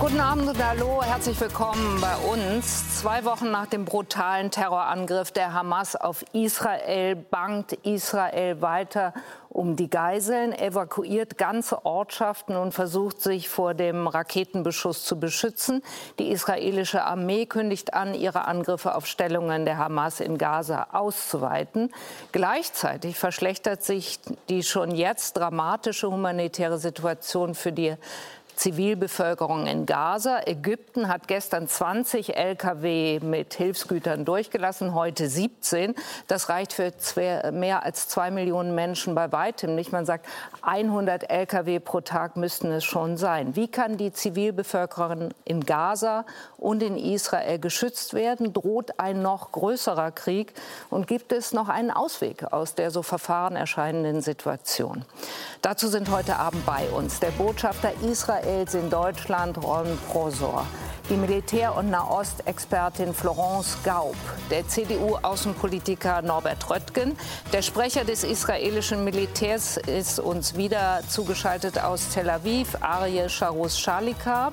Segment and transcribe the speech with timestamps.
[0.00, 3.00] Guten Abend und hallo, herzlich willkommen bei uns.
[3.00, 9.14] Zwei Wochen nach dem brutalen Terrorangriff der Hamas auf Israel bangt Israel weiter
[9.48, 15.80] um die Geiseln, evakuiert ganze Ortschaften und versucht sich vor dem Raketenbeschuss zu beschützen.
[16.18, 21.94] Die israelische Armee kündigt an, ihre Angriffe auf Stellungen der Hamas in Gaza auszuweiten.
[22.32, 24.18] Gleichzeitig verschlechtert sich
[24.48, 27.94] die schon jetzt dramatische humanitäre Situation für die
[28.54, 30.40] Zivilbevölkerung in Gaza.
[30.46, 35.94] Ägypten hat gestern 20 Lkw mit Hilfsgütern durchgelassen, heute 17.
[36.28, 36.92] Das reicht für
[37.52, 39.92] mehr als zwei Millionen Menschen bei weitem nicht.
[39.92, 40.26] Man sagt,
[40.62, 43.56] 100 Lkw pro Tag müssten es schon sein.
[43.56, 46.24] Wie kann die Zivilbevölkerung in Gaza
[46.56, 48.52] und in Israel geschützt werden?
[48.52, 50.54] Droht ein noch größerer Krieg?
[50.90, 55.04] Und gibt es noch einen Ausweg aus der so verfahren erscheinenden Situation?
[55.60, 60.66] Dazu sind heute Abend bei uns der Botschafter Israel Israels in Deutschland Ron Prosor,
[61.10, 64.16] die Militär- und Nahostexpertin Florence Gaub,
[64.50, 67.16] der CDU-Außenpolitiker Norbert Röttgen,
[67.52, 74.52] der Sprecher des israelischen Militärs ist uns wieder zugeschaltet aus Tel Aviv, Arie Sharus Shalika,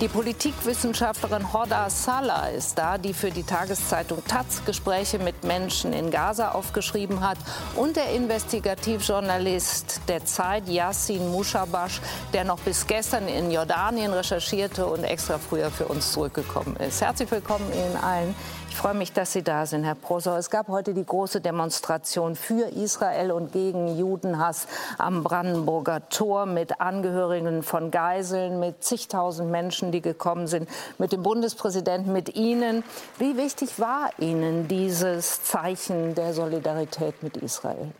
[0.00, 6.10] die Politikwissenschaftlerin Horda Salah ist da, die für die Tageszeitung Taz Gespräche mit Menschen in
[6.10, 7.38] Gaza aufgeschrieben hat.
[7.76, 12.02] Und der Investigativjournalist der Zeit Yassin Mushabash,
[12.34, 17.00] der noch bis gestern in Jordanien recherchierte und extra früher für uns zurückgekommen ist.
[17.00, 18.34] Herzlich willkommen Ihnen allen.
[18.68, 20.36] Ich freue mich, dass Sie da sind, Herr Prosor.
[20.36, 24.66] Es gab heute die große Demonstration für Israel und gegen Judenhass
[24.98, 31.22] am Brandenburger Tor mit Angehörigen von Geiseln, mit zigtausend Menschen, die gekommen sind, mit dem
[31.22, 32.84] Bundespräsidenten, mit Ihnen.
[33.18, 37.92] Wie wichtig war Ihnen dieses Zeichen der Solidarität mit Israel?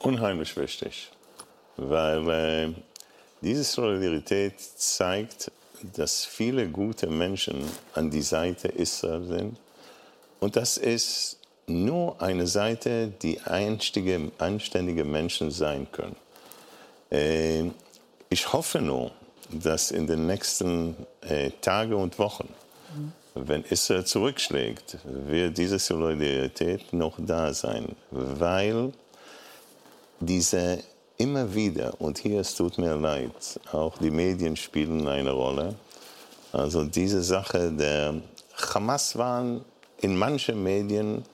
[0.00, 1.10] Unheimlich wichtig,
[1.76, 2.74] weil äh,
[3.40, 5.50] diese Solidarität zeigt,
[5.94, 9.58] dass viele gute Menschen an die Seite Israel sind.
[10.40, 16.16] Und das ist nur eine Seite, die einstige, anständige Menschen sein können.
[17.10, 17.70] Äh,
[18.30, 19.12] ich hoffe nur,
[19.50, 22.48] dass in den nächsten äh, Tagen und Wochen,
[23.34, 28.92] wenn Israel zurückschlägt, wird diese Solidarität noch da sein, weil
[30.20, 30.80] diese
[31.18, 35.74] immer wieder, und hier es tut mir leid, auch die Medien spielen eine Rolle.
[36.52, 38.14] Also diese Sache der
[38.54, 39.64] Hamas waren
[40.00, 41.24] in manchen Medien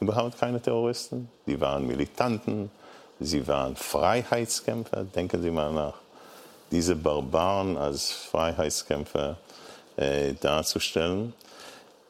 [0.00, 1.28] überhaupt keine Terroristen.
[1.46, 2.70] Die waren Militanten,
[3.18, 5.04] sie waren Freiheitskämpfer.
[5.04, 5.94] Denken Sie mal nach.
[6.70, 9.36] Diese Barbaren als Freiheitskämpfer
[9.96, 11.34] äh, darzustellen.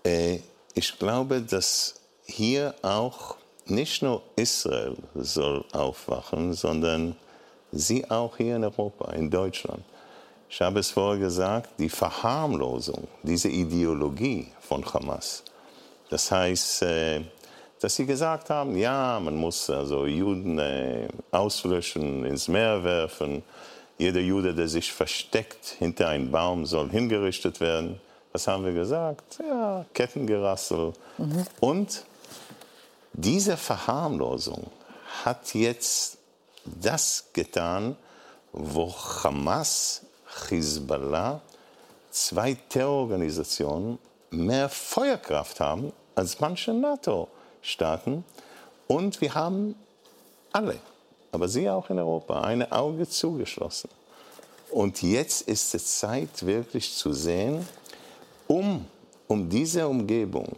[0.05, 0.39] Äh,
[0.75, 1.95] ich glaube, dass
[2.27, 3.37] hier auch
[3.73, 7.17] nicht nur Israel soll aufwachen, sondern
[7.73, 9.83] Sie auch hier in Europa, in Deutschland.
[10.51, 15.43] Ich habe es vorher gesagt, die Verharmlosung, diese Ideologie von Hamas.
[16.11, 17.23] Das heißt, äh,
[17.81, 23.43] dass sie gesagt haben, ja, man muss also Juden äh, auslöschen, ins Meer werfen.
[23.97, 27.99] Jeder Jude, der sich versteckt hinter einem Baum, soll hingerichtet werden.
[28.33, 29.39] Was haben wir gesagt?
[29.41, 30.93] Ja, Kettengerassel.
[31.17, 31.45] Mhm.
[31.61, 32.05] Und
[33.13, 34.71] diese Verharmlosung
[35.25, 36.19] hat jetzt
[36.65, 37.97] das getan,
[38.53, 40.03] wo Hamas,
[40.49, 41.41] Hezbollah,
[42.11, 43.99] zwei Terrororganisationen
[44.31, 48.25] mehr Feuerkraft haben als manche NATO-Staaten.
[48.87, 49.75] Und wir haben
[50.53, 50.79] alle,
[51.33, 53.91] aber Sie auch in Europa, ein Auge zugeschlossen.
[54.71, 57.67] Und jetzt ist es Zeit, wirklich zu sehen,
[58.49, 58.87] um,
[59.29, 60.57] um diese Umgebung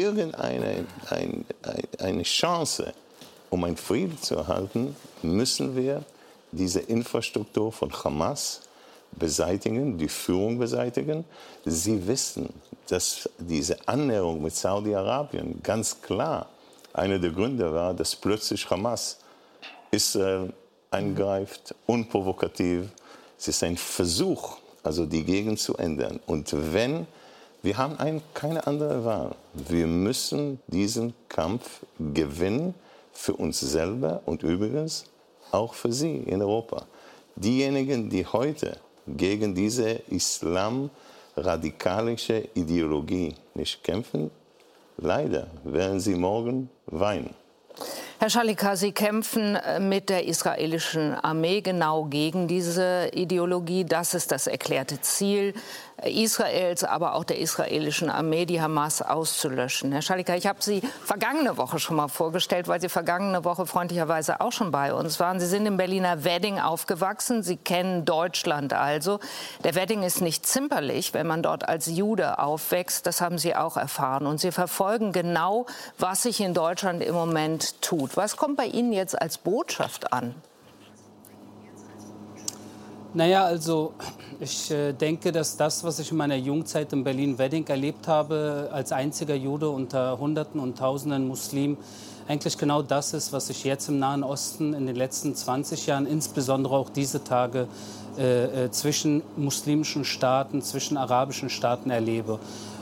[0.00, 1.44] irgendeine ein,
[1.98, 2.92] eine Chance,
[3.50, 6.04] um einen Frieden zu erhalten, müssen wir
[6.52, 8.60] diese Infrastruktur von Hamas
[9.12, 11.24] beseitigen, die Führung beseitigen.
[11.64, 12.48] Sie wissen,
[12.88, 16.48] dass diese Annäherung mit Saudi-Arabien ganz klar
[16.92, 19.18] einer der Gründe war, dass plötzlich Hamas
[19.90, 20.52] Israel
[20.90, 22.88] angreift, unprovokativ.
[23.38, 26.20] Es ist ein Versuch, also die Gegend zu ändern.
[26.26, 27.06] Und wenn
[27.62, 29.34] wir haben ein, keine andere Wahl.
[29.54, 32.74] Wir müssen diesen Kampf gewinnen
[33.12, 35.04] für uns selber und übrigens
[35.52, 36.86] auch für Sie in Europa.
[37.36, 44.32] Diejenigen, die heute gegen diese islamradikalische Ideologie nicht kämpfen,
[44.96, 47.34] leider werden sie morgen weinen.
[48.18, 53.84] Herr Schalika, Sie kämpfen äh, mit der israelischen Armee genau gegen diese Ideologie.
[53.84, 55.54] Das ist das erklärte Ziel
[56.04, 59.92] Israels, aber auch der israelischen Armee, die Hamas auszulöschen.
[59.92, 64.40] Herr Schalika, ich habe Sie vergangene Woche schon mal vorgestellt, weil Sie vergangene Woche freundlicherweise
[64.40, 65.40] auch schon bei uns waren.
[65.40, 67.42] Sie sind im Berliner Wedding aufgewachsen.
[67.42, 69.20] Sie kennen Deutschland also.
[69.64, 73.06] Der Wedding ist nicht zimperlich, wenn man dort als Jude aufwächst.
[73.06, 74.26] Das haben Sie auch erfahren.
[74.26, 75.66] Und Sie verfolgen genau,
[75.98, 78.16] was sich in Deutschland im Moment tut.
[78.16, 80.34] Was kommt bei Ihnen jetzt als Botschaft an?
[83.14, 83.92] Naja, also
[84.40, 88.90] ich äh, denke, dass das, was ich in meiner Jungzeit in Berlin-Wedding erlebt habe, als
[88.90, 91.76] einziger Jude unter Hunderten und Tausenden Muslimen,
[92.26, 96.06] eigentlich genau das ist, was ich jetzt im Nahen Osten in den letzten 20 Jahren,
[96.06, 97.68] insbesondere auch diese Tage,
[98.16, 102.38] äh, äh, zwischen muslimischen Staaten, zwischen arabischen Staaten erlebe.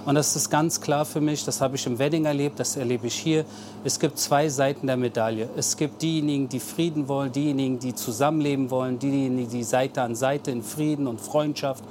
[0.06, 3.06] Und das ist ganz klar für mich, das habe ich im Wedding erlebt, das erlebe
[3.06, 3.44] ich hier.
[3.84, 5.48] Es gibt zwei Seiten der Medaille.
[5.56, 10.50] Es gibt diejenigen, die Frieden wollen, diejenigen, die zusammenleben wollen, diejenigen, die Seite an Seite
[10.50, 11.84] in Frieden und Freundschaft,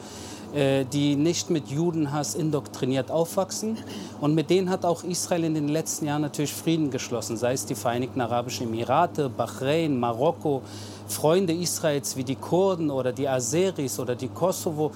[0.53, 3.77] die nicht mit Judenhass indoktriniert aufwachsen.
[4.19, 7.65] Und mit denen hat auch Israel in den letzten Jahren natürlich Frieden geschlossen, sei es
[7.65, 10.61] die Vereinigten Arabischen Emirate, Bahrain, Marokko,
[11.07, 14.91] Freunde Israels wie die Kurden oder die Aseris oder die Kosovo,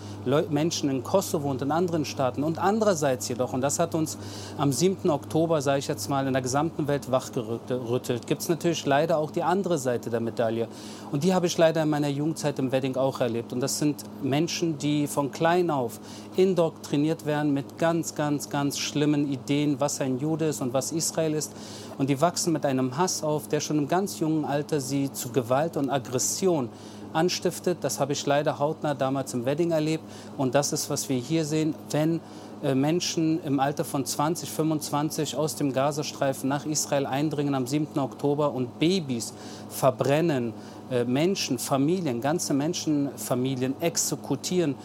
[0.52, 2.44] Menschen in Kosovo und in anderen Staaten.
[2.44, 4.20] Und andererseits jedoch, und das hat uns
[4.58, 5.10] am 7.
[5.10, 9.32] Oktober, sage ich jetzt mal, in der gesamten Welt wachgerüttelt, gibt es natürlich leider auch
[9.32, 10.68] die andere Seite der Medaille.
[11.12, 13.52] Und die habe ich leider in meiner Jugendzeit im Wedding auch erlebt.
[13.52, 16.00] Und das sind Menschen, die von klein auf
[16.36, 21.34] indoktriniert werden mit ganz, ganz, ganz schlimmen Ideen, was ein Jude ist und was Israel
[21.34, 21.52] ist.
[21.98, 25.30] Und die wachsen mit einem Hass auf, der schon im ganz jungen Alter sie zu
[25.30, 26.70] Gewalt und Aggression
[27.14, 27.80] anstiftet.
[27.82, 30.04] Das habe ich leider hautnah damals im Wedding erlebt.
[30.38, 32.20] Und das ist, was wir hier sehen, wenn
[32.64, 38.00] äh, Menschen im Alter von 20, 25 aus dem Gazastreifen nach Israel eindringen am 7.
[38.00, 39.34] Oktober und Babys
[39.70, 40.54] verbrennen,
[40.90, 44.76] äh, Menschen, Familien, ganze Menschenfamilien exekutieren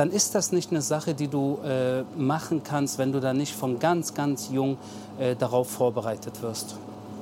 [0.00, 3.54] dann ist das nicht eine Sache, die du äh, machen kannst, wenn du da nicht
[3.54, 4.78] von ganz, ganz jung
[5.18, 6.76] äh, darauf vorbereitet wirst.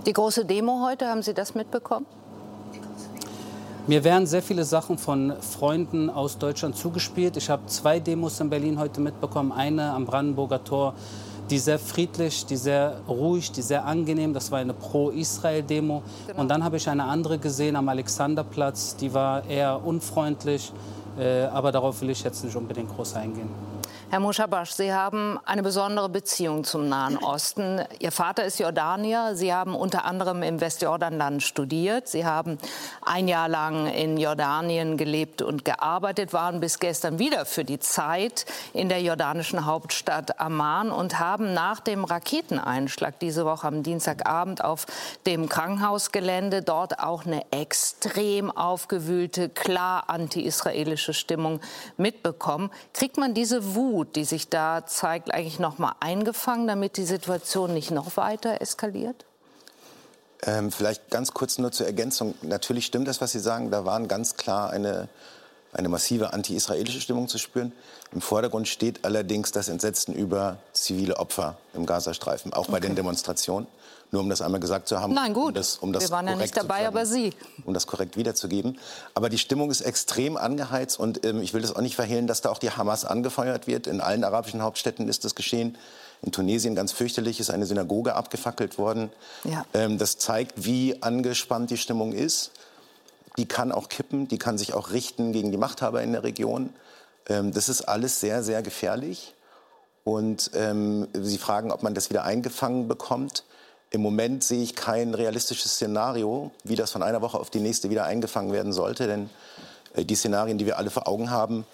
[0.07, 2.07] Die große Demo heute, haben Sie das mitbekommen?
[3.89, 7.37] Mir werden sehr viele Sachen von Freunden aus Deutschland zugespielt.
[7.37, 9.51] Ich habe zwei Demos in Berlin heute mitbekommen.
[9.51, 10.95] Eine am Brandenburger Tor,
[11.51, 14.35] die sehr friedlich, die sehr ruhig, die sehr angenehm.
[14.35, 16.03] Das war eine Pro-Israel-Demo.
[16.29, 16.41] Genau.
[16.41, 18.95] Und dann habe ich eine andere gesehen am Alexanderplatz.
[18.95, 20.73] Die war eher unfreundlich.
[21.19, 23.49] Äh, aber darauf will ich jetzt nicht unbedingt groß eingehen.
[24.11, 27.83] Herr Mushabash, Sie haben eine besondere Beziehung zum Nahen Osten.
[27.99, 29.33] Ihr Vater ist Jordanier.
[29.35, 32.09] Sie haben unter anderem im Westjordanland studiert.
[32.09, 32.57] Sie haben
[33.03, 38.47] ein Jahr lang in Jordanien gelebt und gearbeitet, waren bis gestern wieder für die Zeit
[38.73, 44.87] in der jordanischen Hauptstadt Amman und haben nach dem Raketeneinschlag diese Woche am Dienstagabend auf
[45.27, 51.61] dem Krankenhausgelände dort auch eine extrem aufgewühlte, klar anti-israelische Stimmung
[51.99, 52.71] mitbekommen.
[52.95, 57.05] Kriegt man diese Wut Wut, die sich da zeigt, eigentlich noch mal eingefangen, damit die
[57.05, 59.25] Situation nicht noch weiter eskaliert?
[60.45, 62.35] Ähm, vielleicht ganz kurz nur zur Ergänzung.
[62.43, 63.73] Natürlich stimmt das, was Sie sagen.
[63.73, 65.09] Da waren ganz klar eine,
[65.79, 67.73] eine massive anti-israelische Stimmung zu spüren.
[68.13, 72.89] Im Vordergrund steht allerdings das Entsetzen über zivile Opfer im Gazastreifen, auch bei okay.
[72.89, 73.67] den Demonstrationen.
[74.11, 75.13] Nur um das einmal gesagt zu haben.
[75.13, 75.49] Nein, gut.
[75.49, 77.35] Um das, um das Wir waren ja nicht dabei, aber Sie.
[77.67, 78.79] Um das korrekt wiederzugeben.
[79.13, 82.41] Aber die Stimmung ist extrem angeheizt und ähm, ich will das auch nicht verhehlen, dass
[82.41, 83.87] da auch die Hamas angefeuert wird.
[83.87, 85.77] In allen arabischen Hauptstädten ist das geschehen.
[86.23, 89.11] In Tunesien ganz fürchterlich ist eine Synagoge abgefackelt worden.
[89.45, 89.67] Ja.
[89.75, 92.53] Ähm, das zeigt, wie angespannt die Stimmung ist.
[93.39, 96.71] Die kann auch kippen, die kann sich auch richten gegen die Machthaber in der Region.
[97.29, 99.35] Ähm, das ist alles sehr, sehr gefährlich.
[100.05, 103.45] Und ähm, Sie fragen, ob man das wieder eingefangen bekommt.
[103.91, 107.91] Im Moment sehe ich kein realistisches Szenario, wie das von einer Woche auf die nächste
[107.91, 109.07] wieder eingefangen werden sollte.
[109.07, 109.31] Denn
[109.95, 111.65] äh, die Szenarien, die wir alle vor Augen haben,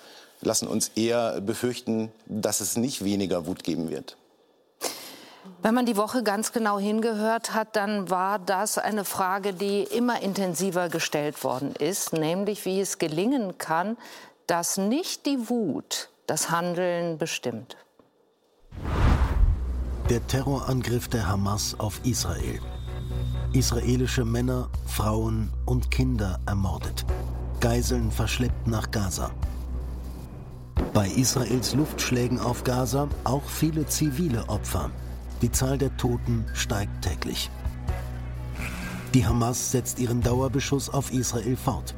[0.40, 4.16] lassen uns eher befürchten, dass es nicht weniger Wut geben wird.
[5.64, 10.21] Wenn man die Woche ganz genau hingehört hat, dann war das eine Frage, die immer
[10.21, 13.97] intensiver gestellt worden ist, nämlich wie es gelingen kann,
[14.47, 17.78] dass nicht die Wut das Handeln bestimmt.
[20.11, 22.61] Der Terrorangriff der Hamas auf Israel.
[23.54, 27.06] Israelische Männer, Frauen und Kinder ermordet.
[27.61, 29.30] Geiseln verschleppt nach Gaza.
[30.92, 34.90] Bei Israels Luftschlägen auf Gaza auch viele zivile Opfer.
[35.45, 37.51] Die Zahl der Toten steigt täglich.
[39.13, 41.95] Die Hamas setzt ihren Dauerbeschuss auf Israel fort.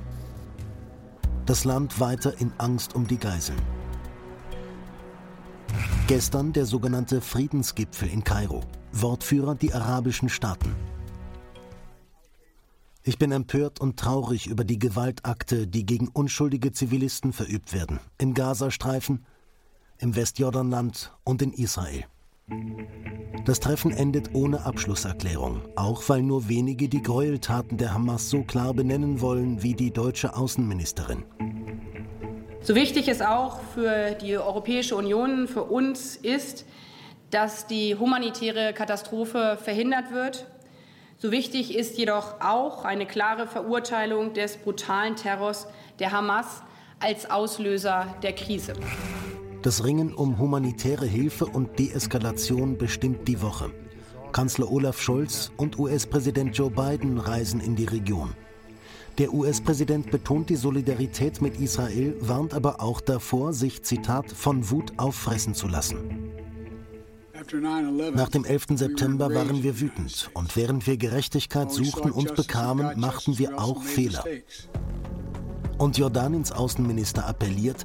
[1.46, 3.62] Das Land weiter in Angst um die Geiseln.
[6.08, 8.64] Gestern der sogenannte Friedensgipfel in Kairo.
[8.90, 10.74] Wortführer die arabischen Staaten.
[13.04, 18.00] Ich bin empört und traurig über die Gewaltakte, die gegen unschuldige Zivilisten verübt werden.
[18.18, 19.24] Im Gazastreifen,
[19.98, 22.06] im Westjordanland und in Israel.
[23.44, 28.74] Das Treffen endet ohne Abschlusserklärung, auch weil nur wenige die Gräueltaten der Hamas so klar
[28.74, 31.24] benennen wollen wie die deutsche Außenministerin.
[32.60, 36.66] So wichtig es auch für die Europäische Union, für uns ist,
[37.30, 40.46] dass die humanitäre Katastrophe verhindert wird.
[41.18, 46.62] So wichtig ist jedoch auch eine klare Verurteilung des brutalen Terrors der Hamas
[46.98, 48.72] als Auslöser der Krise.
[49.66, 53.72] Das Ringen um humanitäre Hilfe und Deeskalation bestimmt die Woche.
[54.30, 58.30] Kanzler Olaf Scholz und US-Präsident Joe Biden reisen in die Region.
[59.18, 64.92] Der US-Präsident betont die Solidarität mit Israel, warnt aber auch davor, sich, Zitat, von Wut
[64.98, 66.30] auffressen zu lassen.
[68.14, 68.66] Nach dem 11.
[68.76, 74.24] September waren wir wütend und während wir Gerechtigkeit suchten und bekamen, machten wir auch Fehler.
[75.76, 77.84] Und Jordaniens Außenminister appelliert,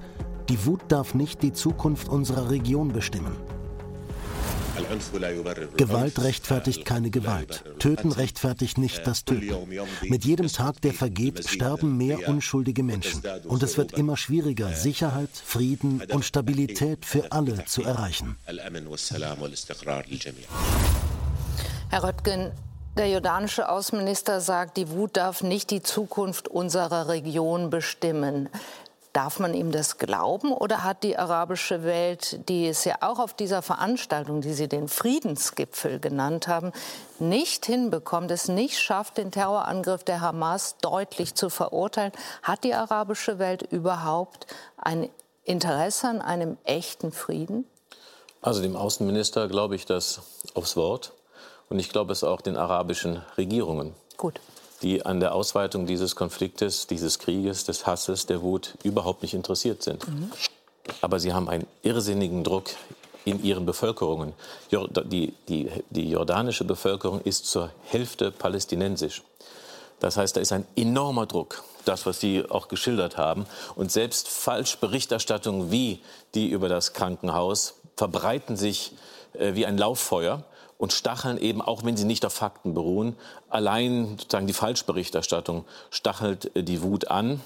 [0.52, 3.38] die Wut darf nicht die Zukunft unserer Region bestimmen.
[5.78, 7.64] Gewalt rechtfertigt keine Gewalt.
[7.80, 9.56] Töten rechtfertigt nicht das Töten.
[10.02, 13.22] Mit jedem Tag, der vergeht, sterben mehr unschuldige Menschen.
[13.46, 18.36] Und es wird immer schwieriger, Sicherheit, Frieden und Stabilität für alle zu erreichen.
[21.90, 22.52] Herr Röttgen,
[22.98, 28.50] der jordanische Außenminister sagt, die Wut darf nicht die Zukunft unserer Region bestimmen.
[29.14, 33.34] Darf man ihm das glauben oder hat die arabische Welt, die es ja auch auf
[33.34, 36.72] dieser Veranstaltung, die Sie den Friedensgipfel genannt haben,
[37.20, 42.14] nicht hinbekommt, es nicht schafft, den Terrorangriff der Hamas deutlich zu verurteilen?
[42.42, 45.10] Hat die arabische Welt überhaupt ein
[45.44, 47.66] Interesse an einem echten Frieden?
[48.42, 50.22] Also dem Außenminister glaube ich das
[50.54, 51.12] aufs Wort.
[51.70, 53.94] Und ich glaube es auch den arabischen Regierungen.
[54.16, 54.40] Gut
[54.82, 59.84] die an der Ausweitung dieses Konfliktes, dieses Krieges, des Hasses, der Wut überhaupt nicht interessiert
[59.84, 60.08] sind.
[60.08, 60.32] Mhm.
[61.02, 62.72] Aber sie haben einen irrsinnigen Druck
[63.26, 64.34] in ihren Bevölkerungen.
[64.72, 69.22] Die, die, die jordanische Bevölkerung ist zur Hälfte palästinensisch.
[70.00, 73.46] Das heißt, da ist ein enormer Druck, das, was Sie auch geschildert haben.
[73.76, 76.02] Und selbst Falschberichterstattungen wie
[76.34, 78.94] die über das Krankenhaus verbreiten sich
[79.34, 80.44] äh, wie ein Lauffeuer
[80.82, 83.16] und stacheln eben, auch wenn sie nicht auf Fakten beruhen,
[83.50, 87.40] allein sozusagen die Falschberichterstattung stachelt äh, die Wut an.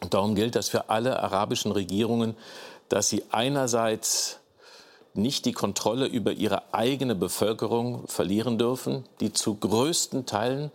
[0.00, 2.36] Und darum gilt das für alle arabischen Regierungen,
[2.88, 4.38] dass sie einerseits
[5.12, 10.70] nicht die Kontrolle über ihre eigene Bevölkerung verlieren dürfen, die zu größten Teilen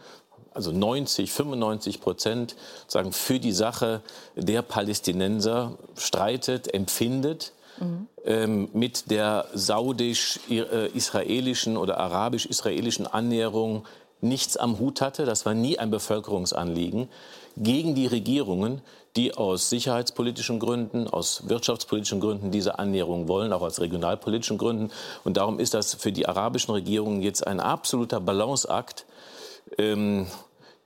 [0.54, 2.56] also 90, 95 Prozent
[2.88, 4.02] sagen für die Sache
[4.36, 8.08] der Palästinenser streitet, empfindet mhm.
[8.26, 13.86] ähm, mit der saudisch-israelischen oder arabisch-israelischen Annäherung
[14.22, 15.26] nichts am Hut hatte.
[15.26, 17.10] Das war nie ein Bevölkerungsanliegen
[17.56, 18.82] gegen die Regierungen,
[19.16, 24.92] die aus sicherheitspolitischen Gründen, aus wirtschaftspolitischen Gründen diese Annäherung wollen, auch aus regionalpolitischen Gründen.
[25.24, 29.06] Und darum ist das für die arabischen Regierungen jetzt ein absoluter Balanceakt,
[29.78, 30.28] ähm,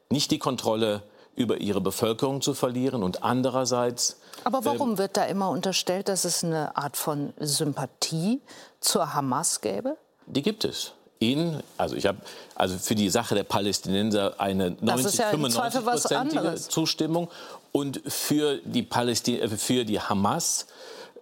[0.10, 1.04] nicht die Kontrolle
[1.36, 4.21] über ihre Bevölkerung zu verlieren und andererseits.
[4.44, 8.42] Aber warum ähm, wird da immer unterstellt, dass es eine Art von Sympathie
[8.80, 9.98] zur Hamas gäbe?
[10.26, 10.94] Die gibt es.
[11.20, 12.18] In, also ich habe
[12.56, 17.30] also für die Sache der Palästinenser eine 90, ja 95 Zustimmung
[17.72, 20.66] und für die, Palästin äh, für die Hamas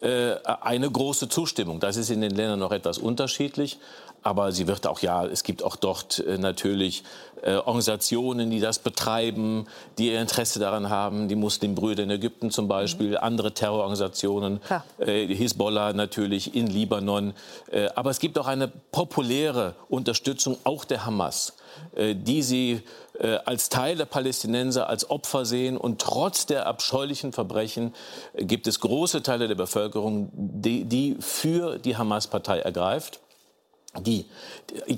[0.01, 1.81] äh, eine große Zustimmung.
[1.81, 3.79] Das ist in den Ländern noch etwas unterschiedlich.
[4.21, 7.03] Aber sie wird auch, ja, es gibt auch dort äh, natürlich
[7.41, 9.65] äh, Organisationen, die das betreiben,
[9.97, 13.17] die ihr Interesse daran haben, die Muslimbrüder in Ägypten zum Beispiel, mhm.
[13.17, 14.59] andere Terrororganisationen,
[14.97, 17.33] äh, Hisbollah natürlich in Libanon.
[17.95, 21.53] Aber es gibt auch eine populäre Unterstützung auch der Hamas,
[21.97, 22.81] die sie
[23.45, 25.77] als Teil der Palästinenser, als Opfer sehen.
[25.77, 27.93] Und trotz der abscheulichen Verbrechen
[28.35, 33.19] gibt es große Teile der Bevölkerung, die, die für die Hamas-Partei ergreift
[33.98, 34.25] die,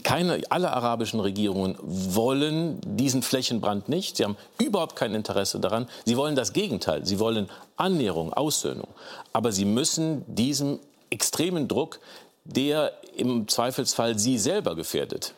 [0.03, 4.17] keine, alle arabischen Regierungen wollen diesen Flächenbrand nicht.
[4.17, 5.88] Sie haben überhaupt kein Interesse daran.
[6.05, 7.05] Sie wollen das Gegenteil.
[7.05, 8.89] Sie wollen Annäherung, Aussöhnung.
[9.31, 10.79] Aber sie müssen diesem
[11.10, 12.00] extremen Druck,
[12.43, 15.36] der im Zweifelsfall sie selber gefährdet,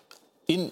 [0.47, 0.71] in,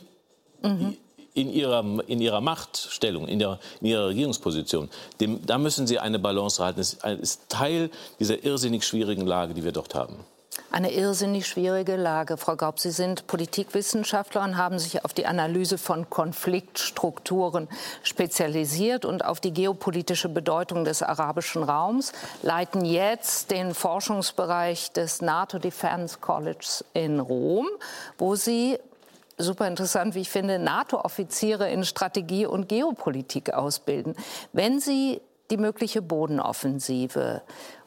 [0.63, 0.97] mhm.
[1.35, 6.17] in, ihrer, in ihrer Machtstellung, in, der, in ihrer Regierungsposition, dem, da müssen sie eine
[6.17, 6.79] Balance halten.
[6.79, 10.15] Das ist Teil dieser irrsinnig schwierigen Lage, die wir dort haben.
[10.69, 12.35] Eine irrsinnig schwierige Lage.
[12.35, 17.69] Frau Gaub, Sie sind Politikwissenschaftler und haben sich auf die Analyse von Konfliktstrukturen
[18.03, 25.57] spezialisiert und auf die geopolitische Bedeutung des arabischen Raums, leiten jetzt den Forschungsbereich des NATO
[25.57, 27.67] Defense Colleges in Rom,
[28.17, 28.77] wo Sie
[29.37, 34.15] super interessant, wie ich finde, NATO-Offiziere in Strategie und Geopolitik ausbilden.
[34.51, 37.41] Wenn Sie die mögliche Bodenoffensive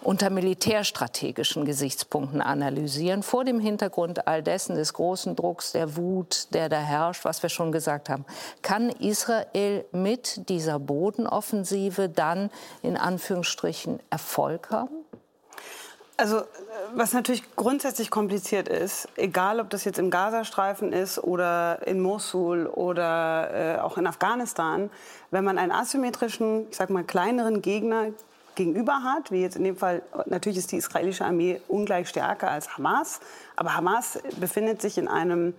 [0.04, 6.68] unter militärstrategischen Gesichtspunkten analysieren, vor dem Hintergrund all dessen des großen Drucks, der Wut, der
[6.68, 8.24] da herrscht, was wir schon gesagt haben.
[8.62, 12.50] Kann Israel mit dieser Bodenoffensive dann
[12.82, 14.94] in Anführungsstrichen Erfolg haben?
[16.16, 16.42] Also
[16.94, 22.66] was natürlich grundsätzlich kompliziert ist, egal ob das jetzt im Gazastreifen ist oder in Mosul
[22.66, 24.90] oder äh, auch in Afghanistan,
[25.32, 28.12] wenn man einen asymmetrischen, ich sag mal kleineren Gegner
[28.54, 32.76] gegenüber hat, wie jetzt in dem Fall, natürlich ist die israelische Armee ungleich stärker als
[32.76, 33.20] Hamas,
[33.56, 35.54] aber Hamas befindet sich in einem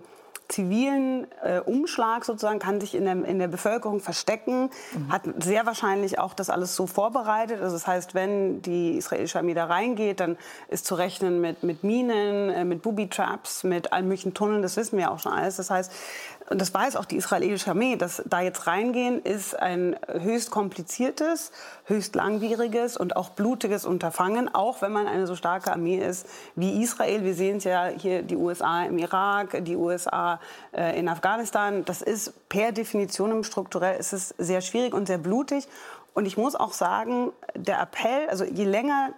[0.48, 5.12] zivilen äh, Umschlag sozusagen, kann sich in der, in der Bevölkerung verstecken, mhm.
[5.12, 7.60] hat sehr wahrscheinlich auch das alles so vorbereitet.
[7.60, 10.36] Also das heißt, wenn die israelische Armee da reingeht, dann
[10.68, 14.98] ist zu rechnen mit, mit Minen, äh, mit Booby-Traps, mit allen möglichen Tunneln, das wissen
[14.98, 15.56] wir auch schon alles.
[15.56, 15.92] Das heißt,
[16.48, 21.50] und das weiß auch die israelische Armee, dass da jetzt reingehen ist ein höchst kompliziertes,
[21.84, 26.82] höchst langwieriges und auch blutiges Unterfangen, auch wenn man eine so starke Armee ist wie
[26.82, 27.24] Israel.
[27.24, 30.35] Wir sehen es ja hier die USA im Irak, die USA
[30.72, 31.84] äh, in Afghanistan.
[31.84, 35.68] Das ist per Definition strukturell ist es sehr schwierig und sehr blutig.
[36.14, 39.10] Und ich muss auch sagen, der Appell, also je länger,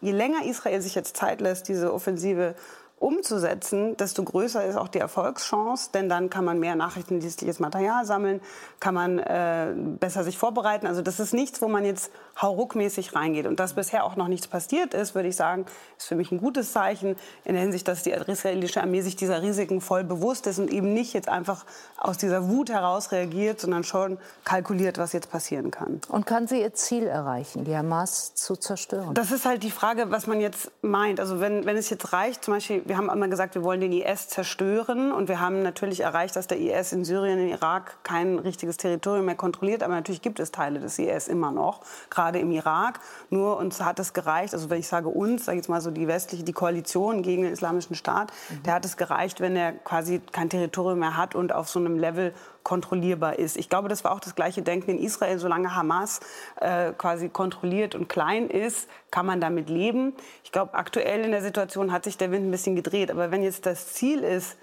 [0.00, 2.54] je länger Israel sich jetzt Zeit lässt, diese Offensive
[2.98, 8.40] umzusetzen, desto größer ist auch die Erfolgschance, denn dann kann man mehr nachrichtendienstliches Material sammeln,
[8.80, 10.86] kann man äh, besser sich vorbereiten.
[10.86, 12.10] Also das ist nichts, wo man jetzt
[12.40, 13.46] hauruckmäßig reingeht.
[13.46, 16.38] Und dass bisher auch noch nichts passiert ist, würde ich sagen, ist für mich ein
[16.38, 20.58] gutes Zeichen in der Hinsicht, dass die israelische Armee sich dieser Risiken voll bewusst ist
[20.58, 21.64] und eben nicht jetzt einfach
[21.98, 26.00] aus dieser Wut heraus reagiert, sondern schon kalkuliert, was jetzt passieren kann.
[26.08, 29.14] Und kann sie ihr Ziel erreichen, die Hamas zu zerstören?
[29.14, 31.20] Das ist halt die Frage, was man jetzt meint.
[31.20, 33.92] Also wenn, wenn es jetzt reicht, zum Beispiel, wir haben immer gesagt, wir wollen den
[33.92, 35.12] IS zerstören.
[35.12, 39.26] Und wir haben natürlich erreicht, dass der IS in Syrien, in Irak kein richtiges Territorium
[39.26, 39.82] mehr kontrolliert.
[39.82, 43.00] Aber natürlich gibt es Teile des IS immer noch, gerade im Irak.
[43.30, 45.90] Nur uns hat es gereicht, also wenn ich sage uns, sage ich jetzt mal so
[45.90, 48.62] die westliche, die Koalition gegen den Islamischen Staat, mhm.
[48.64, 51.98] der hat es gereicht, wenn er quasi kein Territorium mehr hat und auf so einem
[51.98, 53.56] Level kontrollierbar ist.
[53.56, 55.38] Ich glaube, das war auch das gleiche Denken in Israel.
[55.38, 56.20] Solange Hamas
[56.60, 60.14] äh, quasi kontrolliert und klein ist, kann man damit leben.
[60.42, 63.10] Ich glaube, aktuell in der Situation hat sich der Wind ein bisschen gedreht.
[63.10, 64.56] Aber wenn jetzt das Ziel ist,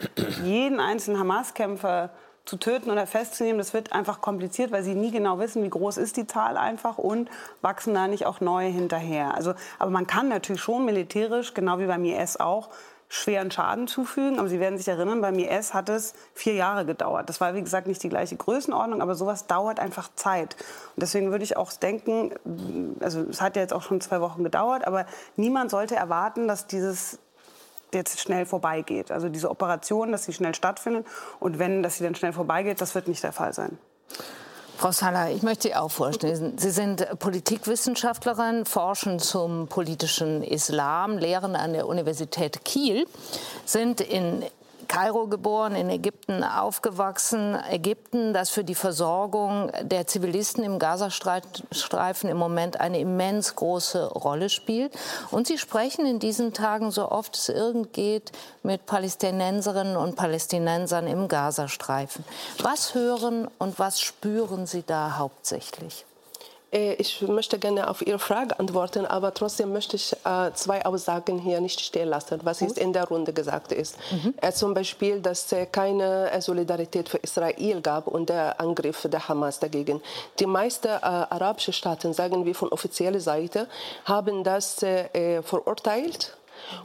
[0.43, 2.09] jeden einzelnen Hamas-Kämpfer
[2.45, 5.97] zu töten oder festzunehmen, das wird einfach kompliziert, weil sie nie genau wissen, wie groß
[5.97, 7.29] ist die Zahl einfach und
[7.61, 9.35] wachsen da nicht auch neue hinterher.
[9.35, 12.69] Also, aber man kann natürlich schon militärisch, genau wie beim IS auch,
[13.11, 14.39] schweren Schaden zufügen.
[14.39, 17.29] Aber Sie werden sich erinnern, beim IS hat es vier Jahre gedauert.
[17.29, 20.55] Das war, wie gesagt, nicht die gleiche Größenordnung, aber sowas dauert einfach Zeit.
[20.95, 24.43] Und deswegen würde ich auch denken, also es hat ja jetzt auch schon zwei Wochen
[24.43, 27.19] gedauert, aber niemand sollte erwarten, dass dieses
[27.93, 29.11] jetzt schnell vorbeigeht.
[29.11, 31.05] Also diese Operation, dass sie schnell stattfindet.
[31.39, 33.77] Und wenn, dass sie dann schnell vorbeigeht, das wird nicht der Fall sein.
[34.77, 36.57] Frau Salah, ich möchte Sie auch vorstellen.
[36.57, 43.05] Sie sind Politikwissenschaftlerin, forschen zum politischen Islam, lehren an der Universität Kiel,
[43.63, 44.43] sind in
[44.91, 47.57] Kairo geboren, in Ägypten aufgewachsen.
[47.69, 54.49] Ägypten, das für die Versorgung der Zivilisten im Gazastreifen im Moment eine immens große Rolle
[54.49, 54.93] spielt.
[55.31, 61.07] Und Sie sprechen in diesen Tagen so oft es irgend geht mit Palästinenserinnen und Palästinensern
[61.07, 62.25] im Gazastreifen.
[62.61, 66.05] Was hören und was spüren Sie da hauptsächlich?
[66.71, 71.37] Äh, ich möchte gerne auf Ihre Frage antworten, aber trotzdem möchte ich äh, zwei Aussagen
[71.39, 72.77] hier nicht stehen lassen, was Gut.
[72.77, 73.97] in der Runde gesagt ist.
[74.11, 74.33] Mhm.
[74.41, 79.59] Äh, zum Beispiel, dass es keine Solidarität für Israel gab und der Angriff der Hamas
[79.59, 80.01] dagegen.
[80.39, 83.67] Die meisten arabischen Staaten, sagen wir von offizieller Seite,
[84.05, 84.85] haben das
[85.43, 86.35] verurteilt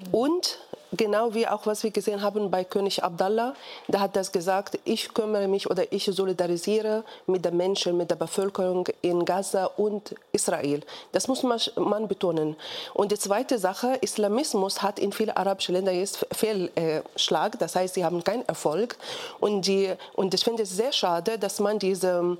[0.00, 0.14] mhm.
[0.14, 0.58] und
[0.92, 3.54] genau wie auch was wir gesehen haben bei König Abdallah,
[3.88, 8.16] da hat das gesagt, ich kümmere mich oder ich solidarisiere mit den Menschen, mit der
[8.16, 10.82] Bevölkerung in Gaza und Israel.
[11.12, 12.56] Das muss man, betonen.
[12.94, 18.04] Und die zweite Sache, Islamismus hat in vielen arabischen Ländern jetzt Fehlschlag, das heißt, sie
[18.04, 18.96] haben keinen Erfolg.
[19.40, 22.36] Und, die, und ich finde es sehr schade, dass man diese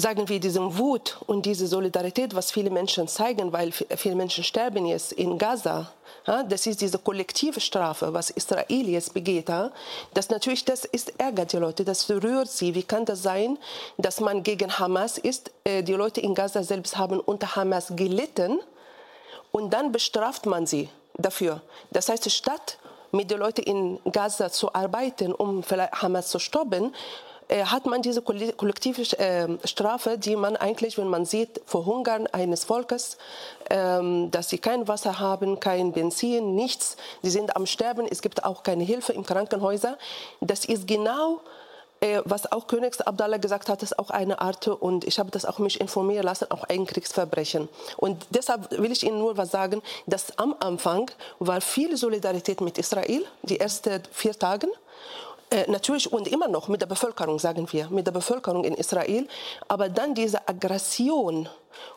[0.00, 4.86] sagen wir, diese Wut und diese Solidarität, was viele Menschen zeigen, weil viele Menschen sterben
[4.86, 5.92] jetzt in Gaza,
[6.48, 9.50] das ist diese kollektive Strafe, was Israel jetzt begeht.
[10.14, 12.74] Das natürlich, das ist ärgert die Leute, das rührt sie.
[12.74, 13.58] Wie kann das sein,
[13.98, 15.50] dass man gegen Hamas ist?
[15.64, 18.60] Äh, die Leute in Gaza selbst haben unter Hamas gelitten
[19.52, 21.62] und dann bestraft man sie dafür.
[21.90, 22.78] Das heißt, statt
[23.12, 26.94] mit den Leuten in Gaza zu arbeiten, um vielleicht Hamas zu stoppen,
[27.50, 33.18] hat man diese kollektive äh, Strafe, die man eigentlich, wenn man sieht, Verhungern eines Volkes,
[33.68, 38.44] ähm, dass sie kein Wasser haben, kein Benzin, nichts, sie sind am Sterben, es gibt
[38.44, 39.98] auch keine Hilfe im Krankenhäuser.
[40.40, 41.40] Das ist genau
[42.00, 45.44] äh, was auch Königs Abdallah gesagt hat, ist auch eine Art, und ich habe das
[45.44, 47.68] auch mich informieren lassen, auch ein Kriegsverbrechen.
[47.98, 52.78] Und deshalb will ich Ihnen nur was sagen, dass am Anfang war viel Solidarität mit
[52.78, 54.68] Israel, die ersten vier Tage.
[55.50, 59.26] Äh, natürlich und immer noch mit der Bevölkerung, sagen wir, mit der Bevölkerung in Israel.
[59.66, 61.48] Aber dann diese Aggression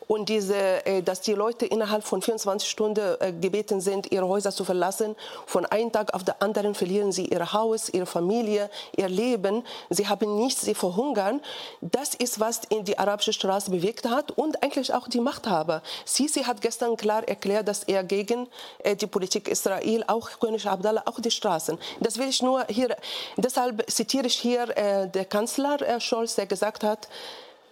[0.06, 4.52] und diese, äh, dass die Leute innerhalb von 24 Stunden äh, gebeten sind, ihre Häuser
[4.52, 5.16] zu verlassen.
[5.46, 9.64] Von einem Tag auf den anderen verlieren sie ihr Haus, ihre Familie, ihr Leben.
[9.90, 11.40] Sie haben nichts, sie verhungern.
[11.80, 15.82] Das ist, was in die arabische Straße bewegt hat und eigentlich auch die Machthaber.
[16.04, 21.02] Sisi hat gestern klar erklärt, dass er gegen äh, die Politik Israel, auch König Abdallah,
[21.06, 21.78] auch die Straßen.
[22.00, 22.96] Das will ich nur hier,
[23.36, 27.08] deshalb zitiere ich hier äh, der Kanzler äh, Scholz, der gesagt hat,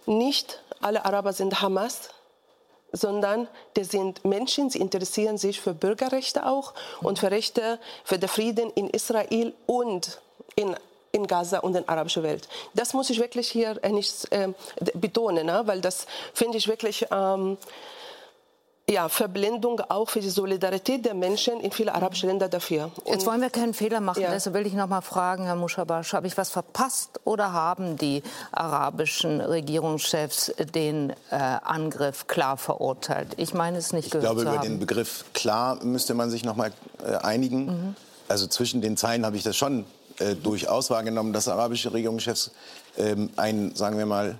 [0.05, 2.09] nicht alle Araber sind Hamas,
[2.91, 8.29] sondern das sind Menschen, sie interessieren sich für Bürgerrechte auch und für Rechte, für den
[8.29, 10.21] Frieden in Israel und
[10.55, 10.75] in
[11.13, 12.49] in Gaza und in der arabischen Welt.
[12.73, 14.49] Das muss ich wirklich hier nicht äh,
[14.95, 15.61] betonen, ne?
[15.65, 17.57] weil das finde ich wirklich ähm,
[18.89, 22.91] ja, Verblendung auch für die Solidarität der Menschen in vielen arabischen Ländern dafür.
[23.05, 24.21] Und Jetzt wollen wir keinen Fehler machen.
[24.21, 24.31] Ja.
[24.31, 28.23] Deshalb will ich noch mal fragen, Herr Mushabash, habe ich was verpasst oder haben die
[28.51, 33.29] arabischen Regierungschefs den äh, Angriff klar verurteilt?
[33.37, 34.67] Ich meine es nicht ich gehört Ich glaube, über haben.
[34.67, 36.73] den Begriff klar müsste man sich noch mal
[37.05, 37.65] äh, einigen.
[37.65, 37.95] Mhm.
[38.27, 39.85] Also zwischen den Zeilen habe ich das schon
[40.19, 42.51] äh, durchaus wahrgenommen, dass arabische Regierungschefs
[42.97, 44.37] ähm, ein, sagen wir mal,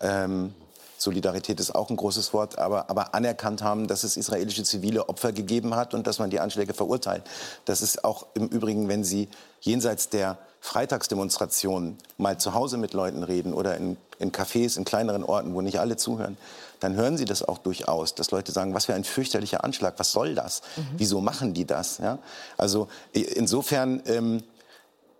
[0.00, 0.54] ähm,
[1.02, 5.32] Solidarität ist auch ein großes Wort, aber, aber anerkannt haben, dass es israelische zivile Opfer
[5.32, 7.24] gegeben hat und dass man die Anschläge verurteilt.
[7.64, 9.28] Das ist auch im Übrigen, wenn Sie
[9.60, 15.24] jenseits der Freitagsdemonstrationen mal zu Hause mit Leuten reden oder in, in Cafés, in kleineren
[15.24, 16.36] Orten, wo nicht alle zuhören,
[16.78, 20.12] dann hören Sie das auch durchaus, dass Leute sagen, was für ein fürchterlicher Anschlag, was
[20.12, 20.62] soll das?
[20.76, 20.82] Mhm.
[20.98, 21.98] Wieso machen die das?
[21.98, 22.18] Ja?
[22.56, 24.44] Also insofern ähm,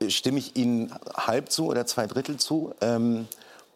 [0.08, 2.72] stimme ich Ihnen halb zu oder zwei Drittel zu.
[2.80, 3.26] Ähm,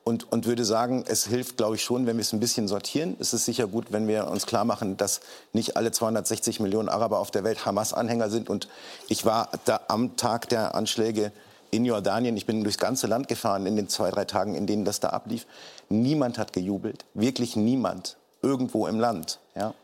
[0.06, 3.16] und, und würde sagen, es hilft, glaube ich, schon, wenn wir es ein bisschen sortieren.
[3.18, 5.18] Es ist sicher gut, wenn wir uns klar machen, dass
[5.52, 8.48] nicht alle 260 Millionen Araber auf der Welt Hamas-Anhänger sind.
[8.48, 8.68] Und
[9.08, 11.32] ich war da am Tag der Anschläge
[11.72, 12.36] in Jordanien.
[12.36, 15.08] Ich bin durchs ganze Land gefahren in den zwei, drei Tagen, in denen das da
[15.08, 15.44] ablief.
[15.88, 17.04] Niemand hat gejubelt.
[17.14, 18.16] Wirklich niemand.
[18.42, 19.40] Irgendwo im Land.
[19.56, 19.74] Ja?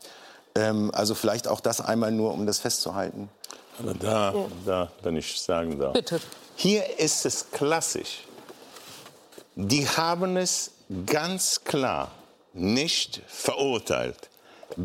[0.55, 3.27] Ähm, also vielleicht auch das einmal nur, um das festzuhalten.
[3.77, 4.33] Aber da,
[4.65, 5.91] da, wenn ich sagen darf.
[5.91, 6.21] Bitte.
[6.55, 8.23] Hier ist es klassisch
[9.55, 10.71] die haben es
[11.05, 12.11] ganz klar
[12.53, 14.29] nicht verurteilt.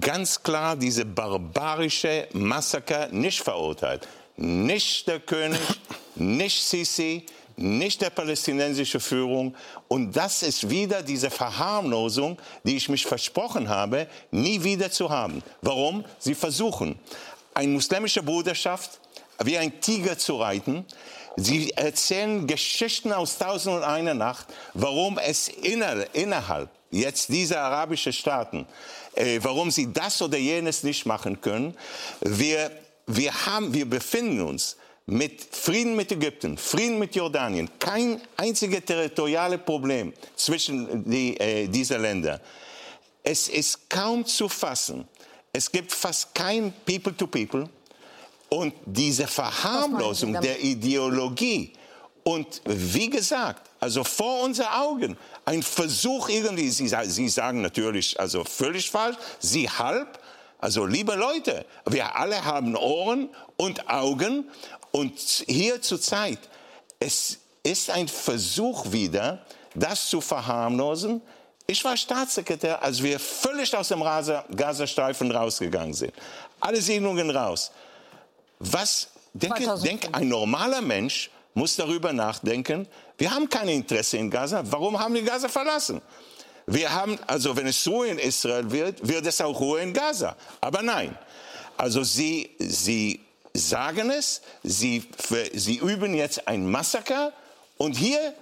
[0.00, 4.06] Ganz klar diese barbarische Massaker nicht verurteilt.
[4.36, 5.60] Nicht der König,
[6.14, 7.24] nicht Sisi,
[7.56, 9.54] nicht der palästinensische Führung.
[9.88, 15.42] Und das ist wieder diese Verharmlosung, die ich mich versprochen habe, nie wieder zu haben.
[15.62, 16.04] Warum?
[16.18, 16.98] Sie versuchen,
[17.54, 19.00] eine muslimische Bruderschaft
[19.42, 20.84] wie ein Tiger zu reiten.
[21.40, 28.12] Sie erzählen Geschichten aus Tausend und einer Nacht, warum es inner, innerhalb jetzt dieser arabischen
[28.12, 28.66] Staaten,
[29.14, 31.76] äh, warum sie das oder jenes nicht machen können.
[32.22, 32.72] Wir,
[33.06, 39.60] wir, haben, wir befinden uns mit Frieden mit Ägypten, Frieden mit Jordanien, kein einziges territoriales
[39.64, 42.40] Problem zwischen die, äh, dieser Länder.
[43.22, 45.06] Es ist kaum zu fassen.
[45.52, 47.60] Es gibt fast kein People-to-People.
[47.60, 47.77] -People.
[48.50, 51.72] Und diese Verharmlosung der Ideologie
[52.28, 58.44] und wie gesagt, also vor unseren Augen, ein Versuch irgendwie, Sie, Sie sagen natürlich, also
[58.44, 60.18] völlig falsch, Sie halb,
[60.58, 64.44] also liebe Leute, wir alle haben Ohren und Augen
[64.90, 66.40] und hier zur Zeit,
[67.00, 71.22] es ist ein Versuch wieder, das zu verharmlosen.
[71.66, 76.12] Ich war Staatssekretär, als wir völlig aus dem Gazastreifen rausgegangen sind.
[76.60, 77.70] Alle Siedlungen raus.
[78.58, 82.86] Was, denke, denk, ein normaler Mensch muss darüber nachdenken,
[83.18, 86.00] wir haben kein Interesse in Gaza, warum haben wir Gaza verlassen?
[86.66, 90.36] Wir haben, also wenn es Ruhe in Israel wird, wird es auch Ruhe in Gaza.
[90.60, 91.16] Aber nein.
[91.78, 93.20] Also sie, sie
[93.54, 95.08] sagen es, sie,
[95.54, 97.32] sie üben jetzt ein Massaker
[97.78, 98.34] und hier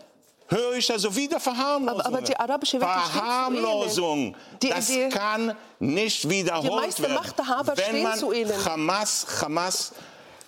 [0.49, 2.01] höre ich also wieder Verharmlosung.
[2.01, 4.35] Aber, aber, die arabische Welt Verharmlosung.
[4.63, 7.15] Die, das die, kann nicht wiederholt die meisten werden.
[7.15, 8.65] Machthaber Wenn man zu ihnen.
[8.65, 9.93] Hamas, Hamas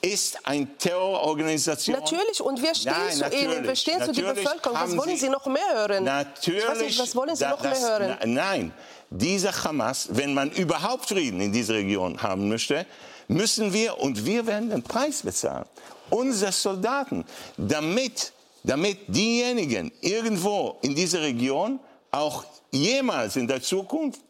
[0.01, 1.97] ist eine Terrororganisation.
[1.97, 4.79] Natürlich, und wir stehen Nein, zu ihnen, wir stehen zu der Bevölkerung.
[4.79, 6.05] Was wollen Sie noch mehr hören?
[6.05, 6.81] Natürlich.
[6.81, 8.17] Nicht, was wollen Sie da, noch mehr hören?
[8.33, 8.73] Nein,
[9.11, 12.87] dieser Hamas, wenn man überhaupt Frieden in dieser Region haben möchte,
[13.27, 15.67] müssen wir, und wir werden den Preis bezahlen,
[16.11, 17.25] unsere Soldaten,
[17.57, 24.21] damit damit diejenigen irgendwo in dieser Region auch jemals in der Zukunft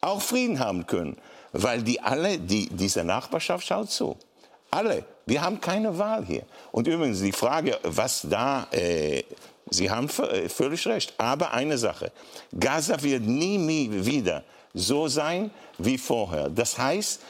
[0.00, 1.16] auch Frieden haben können.
[1.52, 4.16] Weil die alle, die, diese Nachbarschaft schaut zu.
[4.70, 5.04] Alle.
[5.26, 6.44] Wir haben keine Wahl hier.
[6.72, 9.22] Und übrigens die Frage, was da, äh,
[9.70, 11.14] Sie haben äh, völlig recht.
[11.18, 12.12] Aber eine Sache,
[12.58, 16.48] Gaza wird nie wieder so sein wie vorher.
[16.48, 17.20] Das heißt,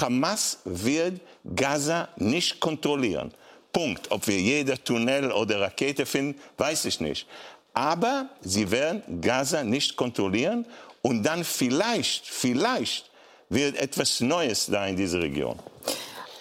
[0.00, 1.20] Hamas wird
[1.54, 3.32] Gaza nicht kontrollieren.
[3.76, 4.10] Punkt.
[4.10, 7.26] Ob wir jeder Tunnel oder Rakete finden, weiß ich nicht.
[7.74, 10.64] Aber sie werden Gaza nicht kontrollieren
[11.02, 13.10] und dann vielleicht, vielleicht
[13.50, 15.58] wird etwas Neues da in dieser Region.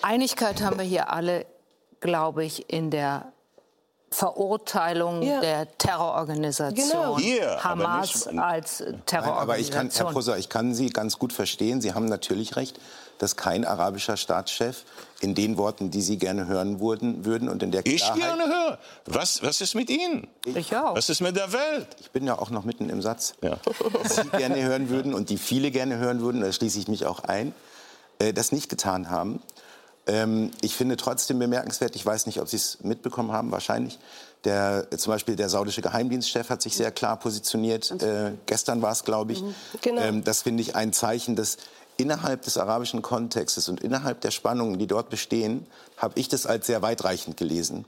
[0.01, 1.45] Einigkeit haben wir hier alle,
[1.99, 3.33] glaube ich, in der
[4.11, 5.41] Verurteilung ja.
[5.41, 7.19] der Terrororganisation genau.
[7.19, 9.37] Hier, Hamas nicht, als Terrororganisation.
[9.37, 11.81] aber ich kann, Herr Professor, ich kann Sie ganz gut verstehen.
[11.81, 12.79] Sie haben natürlich recht,
[13.17, 14.83] dass kein arabischer Staatschef
[15.21, 18.15] in den Worten, die Sie gerne hören würden, würden und in der Klarheit...
[18.15, 18.79] Ich gerne höre.
[19.05, 20.27] Was, was ist mit Ihnen?
[20.45, 20.95] Ich auch.
[20.95, 21.87] Was ist mit der Welt?
[21.99, 23.33] Ich bin ja auch noch mitten im Satz.
[23.41, 23.57] Ja.
[24.03, 27.19] Sie gerne hören würden und die viele gerne hören würden, da schließe ich mich auch
[27.21, 27.53] ein,
[28.19, 29.41] äh, das nicht getan haben.
[30.07, 33.97] Ähm, ich finde trotzdem bemerkenswert, ich weiß nicht, ob Sie es mitbekommen haben, wahrscheinlich,
[34.43, 37.89] der, zum Beispiel der saudische Geheimdienstchef hat sich sehr klar positioniert.
[38.03, 39.41] Äh, gestern war es, glaube ich.
[39.41, 39.55] Mhm.
[39.81, 40.01] Genau.
[40.01, 41.57] Ähm, das finde ich ein Zeichen, dass
[41.97, 45.65] innerhalb des arabischen Kontextes und innerhalb der Spannungen, die dort bestehen,
[45.97, 47.85] habe ich das als sehr weitreichend gelesen.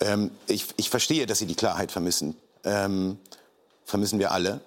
[0.00, 2.36] Ähm, ich, ich, verstehe, dass Sie die Klarheit vermissen.
[2.64, 3.18] Ähm,
[3.84, 4.60] vermissen wir alle.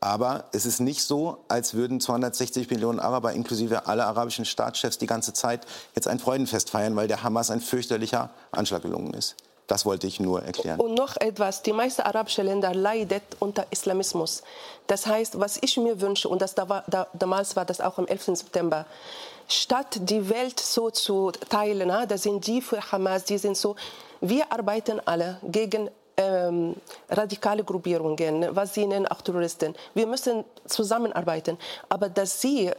[0.00, 5.06] Aber es ist nicht so, als würden 260 Millionen Araber inklusive aller arabischen Staatschefs die
[5.06, 9.34] ganze Zeit jetzt ein Freudenfest feiern, weil der Hamas ein fürchterlicher Anschlag gelungen ist.
[9.68, 10.80] Das wollte ich nur erklären.
[10.80, 14.42] Und noch etwas, die meisten arabischen Länder leiden unter Islamismus.
[14.86, 17.98] Das heißt, was ich mir wünsche, und das da war, da, damals war das auch
[17.98, 18.24] am 11.
[18.38, 18.86] September,
[19.46, 23.76] statt die Welt so zu teilen, da sind die für Hamas, die sind so,
[24.22, 26.74] wir arbeiten alle gegen ähm,
[27.10, 29.74] radikale Gruppierungen, was sie nennen auch Terroristen.
[29.94, 31.58] Wir müssen zusammenarbeiten.
[31.88, 32.72] Aber dass sie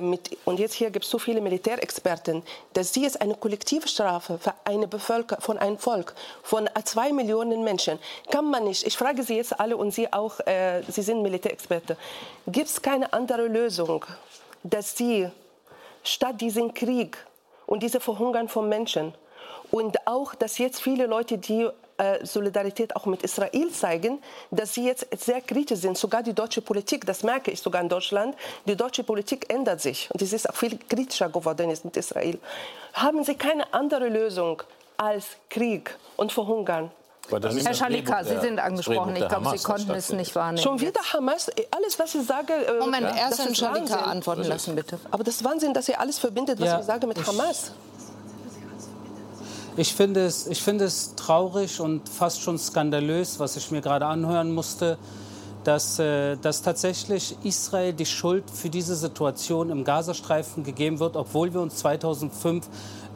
[0.00, 2.42] mit, und jetzt hier gibt es so viele Militärexperten,
[2.74, 7.98] dass sie jetzt eine Kollektivstrafe für eine Bevölkerung, von einem Volk, von zwei Millionen Menschen,
[8.30, 8.86] kann man nicht.
[8.86, 11.96] Ich frage Sie jetzt alle und Sie auch, äh, Sie sind Militärexperte.
[12.46, 14.04] Gibt es keine andere Lösung,
[14.62, 15.28] dass Sie
[16.04, 17.16] statt diesem Krieg
[17.66, 19.14] und diese Verhungern von Menschen
[19.70, 21.68] und auch, dass jetzt viele Leute, die
[22.00, 25.98] äh, Solidarität auch mit Israel zeigen, dass sie jetzt sehr kritisch sind.
[25.98, 28.34] Sogar die deutsche Politik, das merke ich sogar in Deutschland,
[28.66, 32.38] die deutsche Politik ändert sich und es ist auch viel kritischer geworden ist mit Israel.
[32.94, 34.62] Haben Sie keine andere Lösung
[34.96, 36.90] als Krieg und Verhungern?
[37.30, 39.14] Herr Schalika, Sie sind angesprochen.
[39.14, 40.64] Ich glaube, Sie konnten es nicht wahrnehmen.
[40.64, 42.54] Schon wieder Hamas, alles, was ich sage.
[42.54, 44.98] Äh, Moment, erst Herrn Schalika antworten lassen, bitte.
[45.10, 47.72] Aber das ist Wahnsinn, dass ihr alles verbindet, was ja, ich sage mit Hamas.
[49.76, 54.04] Ich finde, es, ich finde es traurig und fast schon skandalös, was ich mir gerade
[54.06, 54.98] anhören musste,
[55.62, 61.54] dass, äh, dass tatsächlich Israel die Schuld für diese Situation im Gazastreifen gegeben wird, obwohl
[61.54, 62.68] wir uns 2005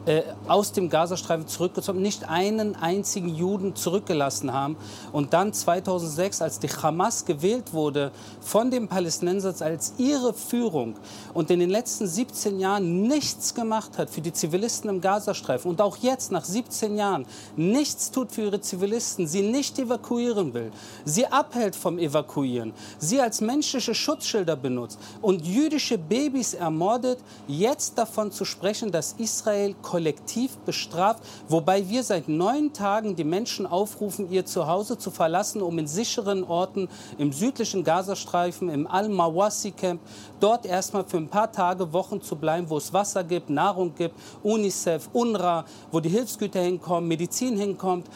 [0.05, 4.77] äh, aus dem Gazastreifen zurückgezogen, nicht einen einzigen Juden zurückgelassen haben.
[5.11, 10.95] Und dann 2006, als die Hamas gewählt wurde von den Palästinensern als ihre Führung
[11.33, 15.81] und in den letzten 17 Jahren nichts gemacht hat für die Zivilisten im Gazastreifen und
[15.81, 20.71] auch jetzt nach 17 Jahren nichts tut für ihre Zivilisten, sie nicht evakuieren will,
[21.03, 28.31] sie abhält vom Evakuieren, sie als menschliche Schutzschilder benutzt und jüdische Babys ermordet, jetzt davon
[28.31, 34.45] zu sprechen, dass Israel kollektiv bestraft, wobei wir seit neun Tagen die Menschen aufrufen, ihr
[34.45, 40.01] Zuhause zu verlassen, um in sicheren Orten im südlichen Gazastreifen, im Al-Mawasi-Camp,
[40.41, 44.15] dort erstmal für ein paar Tage, Wochen zu bleiben, wo es Wasser gibt, Nahrung gibt,
[44.43, 48.07] UNICEF, UNRWA, wo die Hilfsgüter hinkommen, Medizin hinkommt.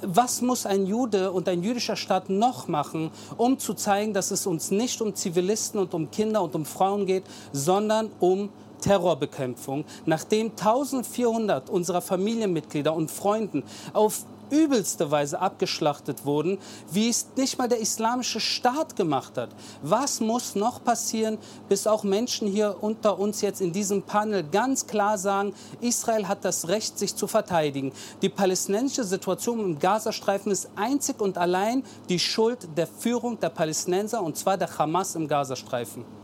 [0.00, 4.46] Was muss ein Jude und ein jüdischer Staat noch machen, um zu zeigen, dass es
[4.46, 10.50] uns nicht um Zivilisten und um Kinder und um Frauen geht, sondern um Terrorbekämpfung, nachdem
[10.50, 13.62] 1400 unserer Familienmitglieder und Freunden
[13.92, 16.58] auf übelste Weise abgeschlachtet wurden,
[16.90, 19.50] wie es nicht mal der islamische Staat gemacht hat.
[19.82, 21.38] Was muss noch passieren,
[21.68, 26.44] bis auch Menschen hier unter uns jetzt in diesem Panel ganz klar sagen, Israel hat
[26.44, 27.92] das Recht, sich zu verteidigen.
[28.22, 34.22] Die palästinensische Situation im Gazastreifen ist einzig und allein die Schuld der Führung der Palästinenser,
[34.22, 36.17] und zwar der Hamas im Gazastreifen.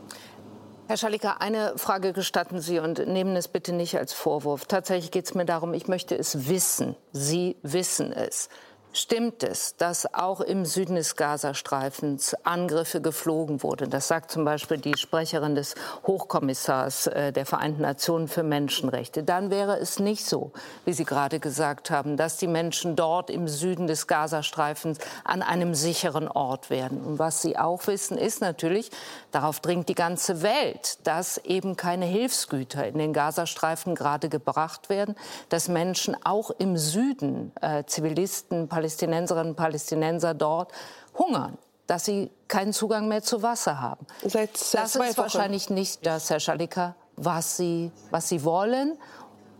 [0.87, 4.67] Herr Schalika, eine Frage gestatten Sie und nehmen es bitte nicht als Vorwurf.
[4.67, 6.95] Tatsächlich geht es mir darum, ich möchte es wissen.
[7.11, 8.51] Sie wissen es.
[8.97, 13.91] Stimmt es, dass auch im Süden des Gazastreifens Angriffe geflogen wurden?
[13.91, 15.75] Das sagt zum Beispiel die Sprecherin des
[16.07, 19.25] Hochkommissars äh, der Vereinten Nationen für Menschenrechte.
[19.25, 20.53] Dann wäre es nicht so,
[20.85, 25.75] wie Sie gerade gesagt haben, dass die Menschen dort im Süden des Gazastreifens an einem
[25.75, 27.01] sicheren Ort werden.
[27.01, 28.93] Und was Sie auch wissen, ist natürlich,
[29.33, 35.17] darauf dringt die ganze Welt, dass eben keine Hilfsgüter in den Gazastreifen gerade gebracht werden,
[35.49, 40.73] dass Menschen auch im Süden, äh, Zivilisten, Palästinenserinnen und Palästinenser dort
[41.19, 44.07] hungern dass sie keinen Zugang mehr zu Wasser haben.
[44.23, 48.97] Seit, seit das ist wahrscheinlich nicht das, Herr Schalika, was sie, was sie wollen.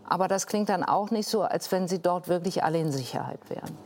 [0.09, 3.39] Aber das klingt dann auch nicht so, als wenn sie dort wirklich alle in Sicherheit
[3.47, 3.77] wären.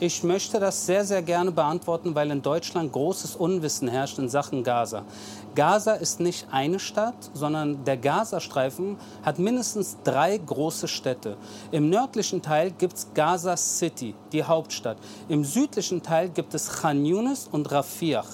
[0.00, 4.64] Ich möchte das sehr, sehr gerne beantworten, weil in Deutschland großes Unwissen herrscht in Sachen
[4.64, 5.04] Gaza.
[5.56, 11.38] Gaza ist nicht eine Stadt, sondern der Gazastreifen hat mindestens drei große Städte.
[11.72, 14.98] Im nördlichen Teil gibt es Gaza City, die Hauptstadt.
[15.30, 18.24] Im südlichen Teil gibt es Khan Yunis und Rafah.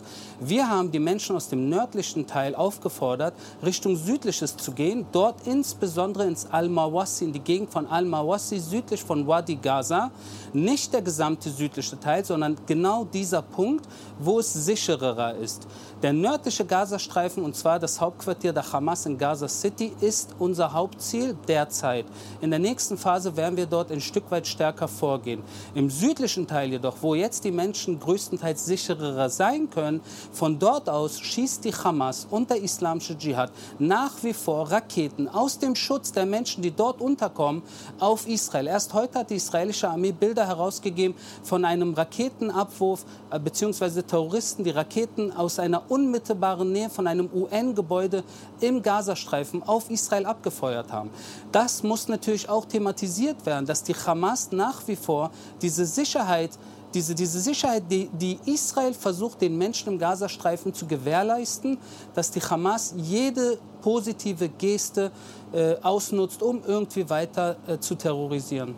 [0.40, 6.26] Wir haben die Menschen aus dem nördlichen Teil aufgefordert, Richtung südliches zu gehen, dort insbesondere
[6.26, 10.10] ins Al-Mawassi, in die Gegend von Al-Mawassi, südlich von Wadi Gaza.
[10.52, 13.86] Nicht der gesamte südliche Teil, sondern genau dieser Punkt,
[14.18, 15.66] wo es sicherer ist.
[16.02, 21.36] Der nördliche Gazastreifen, und zwar das Hauptquartier der Hamas in Gaza City, ist unser Hauptziel
[21.46, 22.04] derzeit.
[22.40, 25.42] In der nächsten Phase werden wir dort ein Stück weit stärker vorgehen.
[25.74, 30.00] Im südlichen Teil jedoch, wo jetzt die Menschen größtenteils sicherer sein können,
[30.32, 35.58] von dort aus schießt die Hamas und der islamische Dschihad nach wie vor Raketen aus
[35.58, 37.62] dem Schutz der Menschen, die dort unterkommen,
[37.98, 38.66] auf Israel.
[38.66, 40.12] Erst heute hat die israelische Armee
[40.42, 44.02] Bilder herausgegeben von einem Raketenabwurf äh, bzw.
[44.02, 48.24] Terroristen, die Raketen aus einer unmittelbaren Nähe von einem UN-Gebäude
[48.60, 51.10] im Gazastreifen auf Israel abgefeuert haben.
[51.52, 56.58] Das muss natürlich auch thematisiert werden, dass die Hamas nach wie vor diese Sicherheit
[56.94, 61.78] diese, diese Sicherheit, die, die, Israel versucht, den Menschen im Gazastreifen zu gewährleisten,
[62.14, 65.10] dass die Hamas jede positive Geste
[65.54, 68.74] äh, ausnutzt, um irgendwie weiter äh, zu terrorisieren.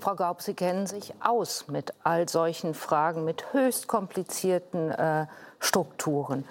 [0.00, 5.26] Frau Gaub, Sie kennen sich aus mit all solchen Fragen, mit höchst komplizierten äh,
[5.58, 6.44] Strukturen.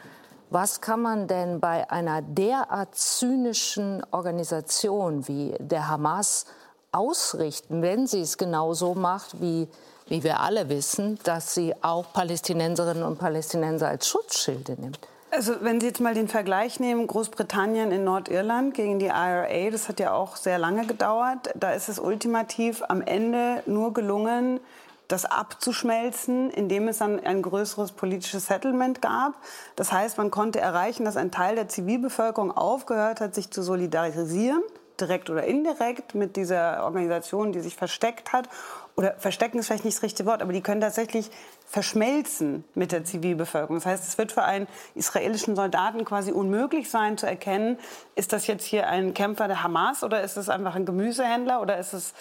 [0.49, 6.45] Was kann man denn bei einer derart zynischen Organisation wie der Hamas
[6.91, 9.67] ausrichten, wenn sie es genau so macht, wie,
[10.07, 14.99] wie wir alle wissen, dass sie auch Palästinenserinnen und Palästinenser als Schutzschilde nimmt?
[15.29, 19.89] Also wenn Sie jetzt mal den Vergleich nehmen, Großbritannien in Nordirland gegen die IRA, das
[19.89, 21.49] hat ja auch sehr lange gedauert.
[21.55, 24.61] Da ist es ultimativ am Ende nur gelungen,
[25.09, 29.33] das abzuschmelzen, indem es dann ein größeres politisches Settlement gab.
[29.75, 34.61] Das heißt, man konnte erreichen, dass ein Teil der Zivilbevölkerung aufgehört hat, sich zu solidarisieren,
[34.99, 38.49] direkt oder indirekt mit dieser Organisation, die sich versteckt hat
[38.99, 41.29] oder verstecken ist vielleicht nicht das richtige Wort, aber die können tatsächlich
[41.67, 43.75] verschmelzen mit der Zivilbevölkerung.
[43.75, 47.77] Das heißt, es wird für einen israelischen Soldaten quasi unmöglich sein zu erkennen,
[48.15, 51.77] ist das jetzt hier ein Kämpfer der Hamas oder ist es einfach ein Gemüsehändler oder
[51.77, 52.15] ist es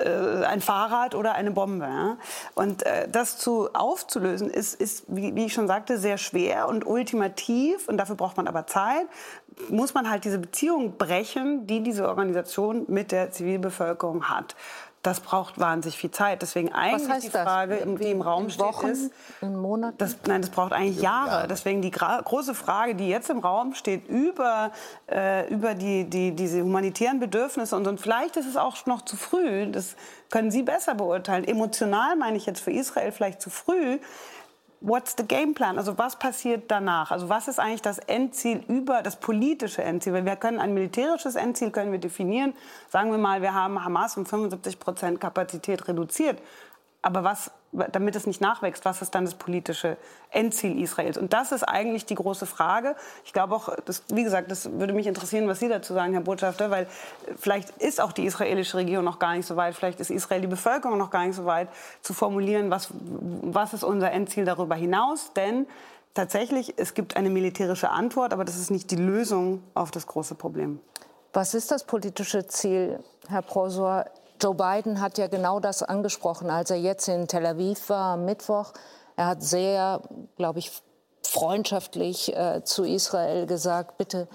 [0.00, 1.84] äh, ein Fahrrad oder eine Bombe.
[1.84, 2.16] Ja?
[2.54, 6.86] Und äh, das zu aufzulösen ist, ist wie, wie ich schon sagte, sehr schwer und
[6.86, 9.06] ultimativ und dafür braucht man aber Zeit,
[9.68, 14.56] muss man halt diese Beziehung brechen, die diese Organisation mit der Zivilbevölkerung hat
[15.02, 16.42] das braucht wahnsinnig viel Zeit.
[16.42, 17.98] Deswegen eigentlich die Frage, das?
[18.00, 19.98] die im Raum steht, Wochen, ist, in Monaten?
[19.98, 21.48] Das, nein, das braucht eigentlich Jahre.
[21.48, 24.70] Deswegen die große Frage, die jetzt im Raum steht, über,
[25.10, 29.16] äh, über die, die, diese humanitären Bedürfnisse und, und vielleicht ist es auch noch zu
[29.16, 29.70] früh.
[29.70, 29.96] Das
[30.30, 31.44] können Sie besser beurteilen.
[31.44, 33.98] Emotional meine ich jetzt für Israel vielleicht zu früh
[34.82, 35.78] what's the game plan?
[35.78, 37.10] Also was passiert danach?
[37.10, 40.12] Also was ist eigentlich das Endziel über das politische Endziel?
[40.12, 42.52] Weil wir können ein militärisches Endziel können wir definieren.
[42.88, 46.40] Sagen wir mal, wir haben Hamas um 75 Prozent Kapazität reduziert.
[47.00, 49.96] Aber was, damit es nicht nachwächst, was ist dann das politische
[50.30, 51.16] Endziel Israels?
[51.16, 52.94] Und das ist eigentlich die große Frage.
[53.24, 56.22] Ich glaube auch, das, wie gesagt, das würde mich interessieren, was Sie dazu sagen, Herr
[56.22, 56.86] Botschafter, weil
[57.38, 60.48] vielleicht ist auch die israelische Regierung noch gar nicht so weit, vielleicht ist Israel die
[60.48, 61.68] Bevölkerung noch gar nicht so weit,
[62.02, 65.32] zu formulieren, was, was ist unser Endziel darüber hinaus.
[65.34, 65.66] Denn
[66.12, 70.34] tatsächlich, es gibt eine militärische Antwort, aber das ist nicht die Lösung auf das große
[70.34, 70.80] Problem.
[71.32, 74.04] Was ist das politische Ziel, Herr Prosor?
[74.42, 78.24] Joe Biden hat ja genau das angesprochen, als er jetzt in Tel Aviv war am
[78.24, 78.72] Mittwoch.
[79.14, 80.00] Er hat sehr,
[80.36, 80.72] glaube ich,
[81.22, 84.26] freundschaftlich äh, zu Israel gesagt, bitte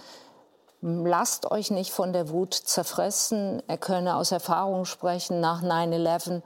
[0.81, 3.61] lasst euch nicht von der Wut zerfressen.
[3.67, 5.41] Er könne aus Erfahrung sprechen.
[5.41, 6.41] Nach 9-11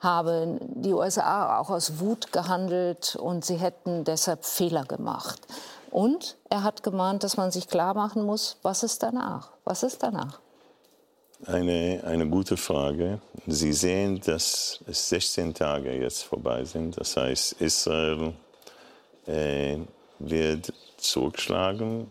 [0.00, 5.40] haben die USA auch aus Wut gehandelt und sie hätten deshalb Fehler gemacht.
[5.92, 9.52] Und er hat gemahnt, dass man sich klar machen muss, was ist danach?
[9.62, 10.40] Was ist danach?
[11.46, 13.20] Eine, eine gute Frage.
[13.46, 16.98] Sie sehen, dass es 16 Tage jetzt vorbei sind.
[16.98, 18.32] Das heißt, Israel
[19.26, 19.78] äh,
[20.18, 22.06] wird zurückschlagen,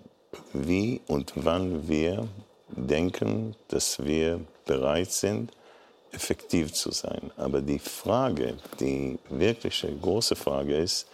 [0.53, 2.27] wie und wann wir
[2.69, 5.51] denken, dass wir bereit sind,
[6.11, 7.31] effektiv zu sein.
[7.37, 11.07] Aber die Frage, die wirkliche große Frage ist,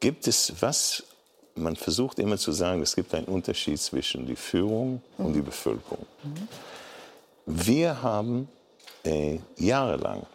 [0.00, 1.02] gibt es was,
[1.54, 6.06] man versucht immer zu sagen, es gibt einen Unterschied zwischen die Führung und die Bevölkerung.
[7.46, 8.48] Wir haben
[9.04, 10.26] äh, jahrelang,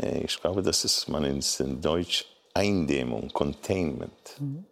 [0.00, 4.12] äh, ich glaube, das ist man in Deutsch Eindämmung, Containment.
[4.38, 4.64] Mhm.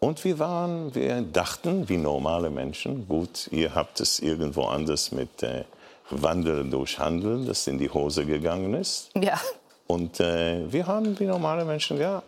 [0.00, 5.42] Und wir waren, wir dachten, wie normale Menschen, gut, ihr habt es irgendwo anders mit
[5.42, 5.64] äh,
[6.10, 9.10] Wandel durch Handel, das in die Hose gegangen ist.
[9.14, 9.40] Ja.
[9.86, 12.22] Und äh, wir haben wie normale Menschen, ja,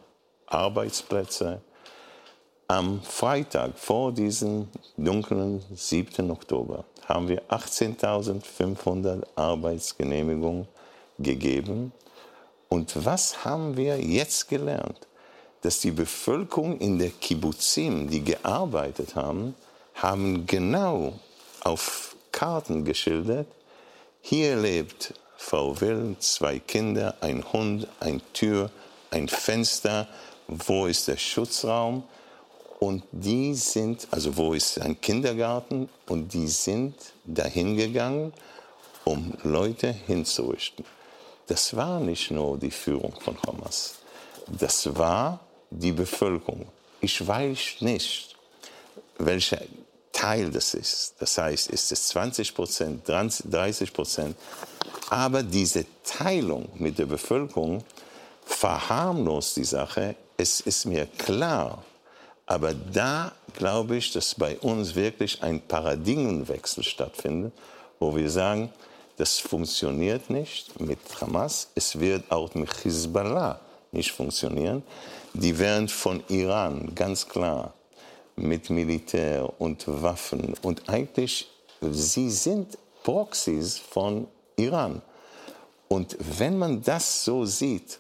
[0.46, 1.60] Arbeitsplätze.
[2.70, 6.30] Am Freitag vor diesem dunklen 7.
[6.30, 10.68] Oktober haben wir 18.500 Arbeitsgenehmigungen
[11.18, 11.92] gegeben.
[12.68, 15.06] Und was haben wir jetzt gelernt?
[15.62, 19.54] Dass die Bevölkerung in der Kibbutzim, die gearbeitet haben,
[19.94, 21.14] haben genau
[21.64, 23.46] auf Karten geschildert,
[24.20, 28.70] hier lebt Frau Will, zwei Kinder, ein Hund, ein Tür,
[29.10, 30.06] ein Fenster,
[30.48, 32.02] wo ist der Schutzraum?
[32.80, 35.88] Und die sind, also wo ist ein Kindergarten?
[36.06, 38.32] Und die sind dahin gegangen,
[39.04, 40.84] um Leute hinzurichten.
[41.48, 43.94] Das war nicht nur die Führung von Hamas.
[44.46, 46.66] Das war die Bevölkerung.
[47.00, 48.36] Ich weiß nicht,
[49.18, 49.60] welcher
[50.12, 51.14] Teil das ist.
[51.18, 54.36] Das heißt, ist es 20 Prozent, 30 Prozent.
[55.10, 57.82] Aber diese Teilung mit der Bevölkerung
[58.44, 60.16] verharmlost die Sache.
[60.36, 61.84] Es ist mir klar.
[62.48, 67.52] Aber da glaube ich, dass bei uns wirklich ein Paradigmenwechsel stattfindet,
[67.98, 68.72] wo wir sagen,
[69.18, 71.68] das funktioniert nicht mit Hamas.
[71.74, 73.60] Es wird auch mit Hezbollah
[73.92, 74.82] nicht funktionieren.
[75.34, 77.74] Die werden von Iran ganz klar
[78.34, 81.50] mit Militär und Waffen und eigentlich,
[81.82, 84.26] sie sind Proxys von
[84.56, 85.02] Iran.
[85.88, 87.98] Und wenn man das so sieht,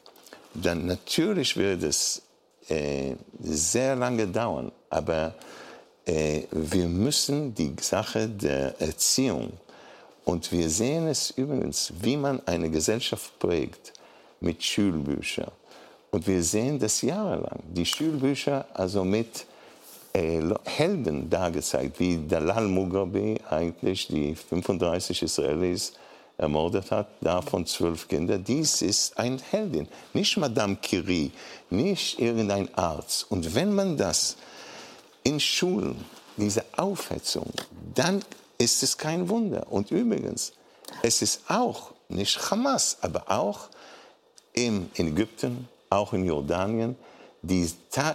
[0.54, 2.22] dann natürlich wird es
[2.68, 5.34] äh, sehr lange dauern, aber
[6.04, 9.52] äh, wir müssen die Sache der Erziehung,
[10.28, 13.94] und wir sehen es übrigens, wie man eine Gesellschaft prägt
[14.40, 15.50] mit Schulbüchern.
[16.10, 17.60] Und wir sehen das jahrelang.
[17.70, 19.46] Die Schulbücher also mit
[20.12, 25.94] äh, Helden dargezeigt, wie Dalal Mugabe eigentlich die 35 Israelis
[26.38, 28.38] ermordet hat, davon zwölf Kinder.
[28.38, 31.32] Dies ist ein Heldin, nicht Madame Curie,
[31.68, 33.26] nicht irgendein Arzt.
[33.30, 34.36] Und wenn man das
[35.24, 36.04] in Schulen,
[36.36, 37.52] diese Aufhetzung,
[37.94, 38.22] dann
[38.56, 39.66] ist es kein Wunder.
[39.70, 40.52] Und übrigens,
[41.02, 43.68] es ist auch nicht Hamas, aber auch
[44.52, 46.96] in Ägypten, auch in Jordanien,
[47.42, 47.70] die,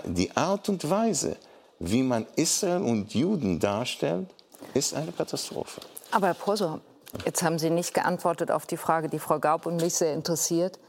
[0.05, 1.37] die Art und Weise,
[1.79, 4.27] wie man Israel und Juden darstellt,
[4.73, 5.81] ist eine Katastrophe.
[6.11, 6.79] Aber Herr Prosor,
[7.25, 10.79] jetzt haben Sie nicht geantwortet auf die Frage, die Frau Gaub und mich sehr interessiert.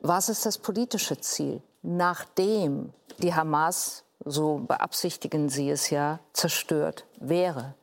[0.00, 7.74] Was ist das politische Ziel, nachdem die Hamas, so beabsichtigen Sie es ja, zerstört wäre?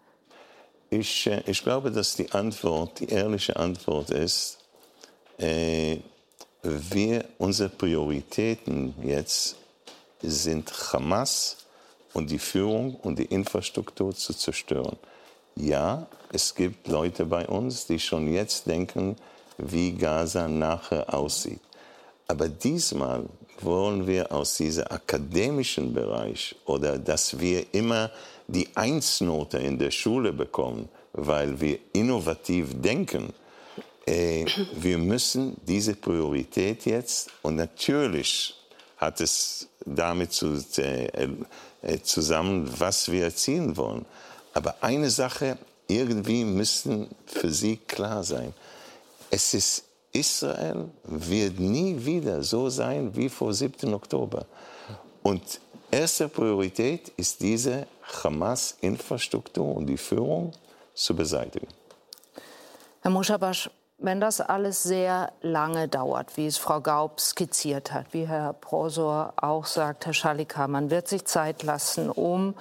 [0.90, 4.60] Ich, äh, ich glaube, dass die Antwort, die ehrliche Antwort ist,
[5.38, 5.98] äh,
[6.64, 9.56] wir, unsere Prioritäten jetzt
[10.22, 11.58] sind Hamas
[12.14, 14.98] und die Führung und die Infrastruktur zu zerstören.
[15.56, 19.16] Ja, es gibt Leute bei uns, die schon jetzt denken,
[19.58, 21.62] wie Gaza nachher aussieht.
[22.28, 23.24] Aber diesmal
[23.62, 28.12] wollen wir aus diesem akademischen Bereich oder dass wir immer
[28.48, 33.34] die Einsnote in der Schule bekommen, weil wir innovativ denken,
[34.06, 38.56] äh, wir müssen diese Priorität jetzt und natürlich
[38.98, 41.30] hat es damit zu, äh,
[41.82, 44.06] äh, zusammen, was wir erzielen wollen.
[44.56, 48.54] Aber eine Sache, irgendwie müssen für sie klar sein.
[49.30, 49.84] Es ist
[50.14, 53.94] Israel wird nie wieder so sein wie vor 7.
[53.94, 54.46] Oktober.
[55.24, 55.60] Und
[55.92, 57.86] erste Priorität ist diese
[58.24, 60.54] Hamas-Infrastruktur und die Führung
[60.94, 61.68] zu beseitigen.
[63.02, 68.26] Herr Muschabasch, wenn das alles sehr lange dauert, wie es Frau Gaub skizziert hat, wie
[68.26, 72.56] Herr Prosor auch sagt, Herr Schalika, man wird sich Zeit lassen, um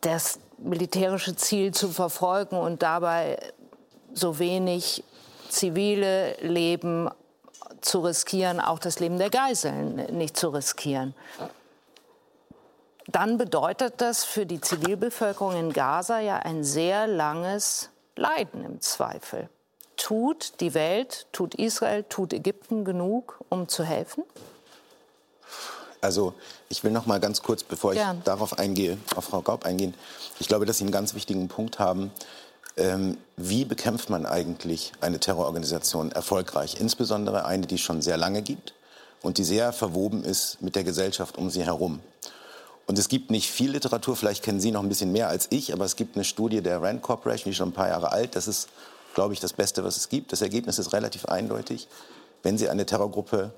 [0.00, 3.38] das militärische Ziel zu verfolgen und dabei
[4.12, 5.04] so wenig
[5.48, 7.10] zivile Leben
[7.80, 11.14] zu riskieren, auch das Leben der Geiseln nicht zu riskieren.
[13.06, 19.48] dann bedeutet das für die Zivilbevölkerung in Gaza ja ein sehr langes Leiden im Zweifel.
[19.96, 24.24] Tut die Welt, tut Israel, tut Ägypten genug, um zu helfen?
[26.00, 26.34] Also
[26.68, 28.22] ich will noch mal ganz kurz, bevor ich Gern.
[28.24, 29.94] darauf eingehe, auf Frau Gaub eingehen.
[30.38, 32.10] Ich glaube, dass Sie einen ganz wichtigen Punkt haben.
[32.76, 36.80] Ähm, wie bekämpft man eigentlich eine Terrororganisation erfolgreich?
[36.80, 38.74] Insbesondere eine, die es schon sehr lange gibt
[39.22, 42.00] und die sehr verwoben ist mit der Gesellschaft um sie herum.
[42.86, 45.72] Und es gibt nicht viel Literatur, vielleicht kennen Sie noch ein bisschen mehr als ich,
[45.72, 48.34] aber es gibt eine Studie der Rand Corporation, die ist schon ein paar Jahre alt.
[48.34, 48.68] Das ist,
[49.14, 50.32] glaube ich, das Beste, was es gibt.
[50.32, 51.86] Das Ergebnis ist relativ eindeutig.
[52.42, 53.52] Wenn Sie eine Terrorgruppe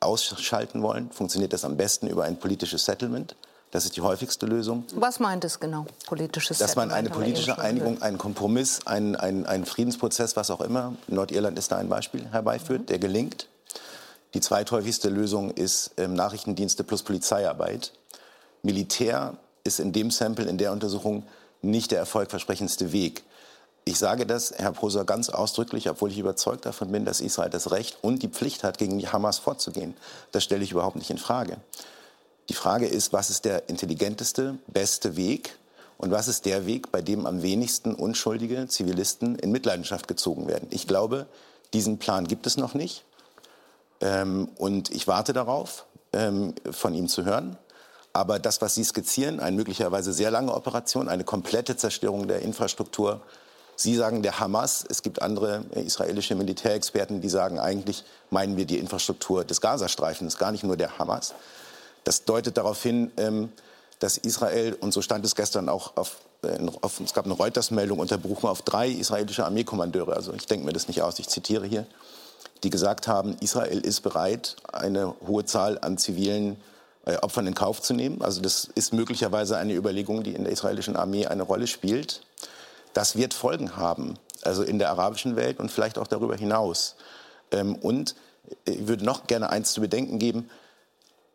[0.00, 3.34] ausschalten wollen, funktioniert das am besten über ein politisches Settlement.
[3.70, 4.84] Das ist die häufigste Lösung.
[4.94, 9.66] Was meint es genau, politisches Dass man eine politische Einigung, einen Kompromiss, einen, einen, einen
[9.66, 12.86] Friedensprozess, was auch immer, Nordirland ist da ein Beispiel, herbeiführt, mhm.
[12.86, 13.48] der gelingt.
[14.34, 17.92] Die zweithäufigste Lösung ist ähm, Nachrichtendienste plus Polizeiarbeit.
[18.62, 21.24] Militär ist in dem Sample, in der Untersuchung,
[21.60, 23.24] nicht der erfolgversprechendste Weg.
[23.88, 27.70] Ich sage das, Herr Poser, ganz ausdrücklich, obwohl ich überzeugt davon bin, dass Israel das
[27.70, 29.94] Recht und die Pflicht hat, gegen die Hamas vorzugehen.
[30.30, 31.56] Das stelle ich überhaupt nicht in Frage.
[32.50, 35.56] Die Frage ist, was ist der intelligenteste, beste Weg
[35.96, 40.68] und was ist der Weg, bei dem am wenigsten unschuldige Zivilisten in Mitleidenschaft gezogen werden.
[40.70, 41.24] Ich glaube,
[41.72, 43.06] diesen Plan gibt es noch nicht.
[44.02, 47.56] Ähm, und ich warte darauf, ähm, von ihm zu hören.
[48.12, 53.22] Aber das, was Sie skizzieren, eine möglicherweise sehr lange Operation, eine komplette Zerstörung der Infrastruktur.
[53.80, 58.76] Sie sagen der Hamas, es gibt andere israelische Militärexperten, die sagen, eigentlich meinen wir die
[58.76, 61.32] Infrastruktur des Gazastreifens, gar nicht nur der Hamas.
[62.02, 63.52] Das deutet darauf hin, ähm,
[64.00, 68.00] dass Israel, und so stand es gestern auch auf, äh, auf es gab eine Reuters-Meldung
[68.00, 71.64] unter Berufung auf drei israelische Armeekommandeure, also ich denke mir das nicht aus, ich zitiere
[71.64, 71.86] hier,
[72.64, 76.56] die gesagt haben, Israel ist bereit, eine hohe Zahl an zivilen
[77.04, 78.22] äh, Opfern in Kauf zu nehmen.
[78.22, 82.22] Also das ist möglicherweise eine Überlegung, die in der israelischen Armee eine Rolle spielt.
[82.92, 86.96] Das wird Folgen haben, also in der arabischen Welt und vielleicht auch darüber hinaus.
[87.50, 88.14] Ähm, und
[88.64, 90.50] ich würde noch gerne eins zu bedenken geben.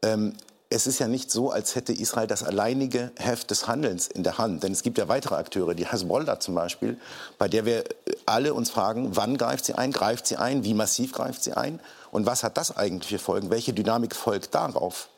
[0.01, 0.35] Ähm,
[0.69, 4.39] es ist ja nicht so, als hätte Israel das alleinige Heft des Handelns in der
[4.39, 4.63] Hand.
[4.63, 6.97] Denn es gibt ja weitere Akteure, die Hezbollah zum Beispiel,
[7.37, 7.83] bei der wir
[8.25, 11.79] alle uns fragen, wann greift sie ein, greift sie ein, wie massiv greift sie ein
[12.09, 15.09] und was hat das eigentlich für Folgen, welche Dynamik folgt darauf.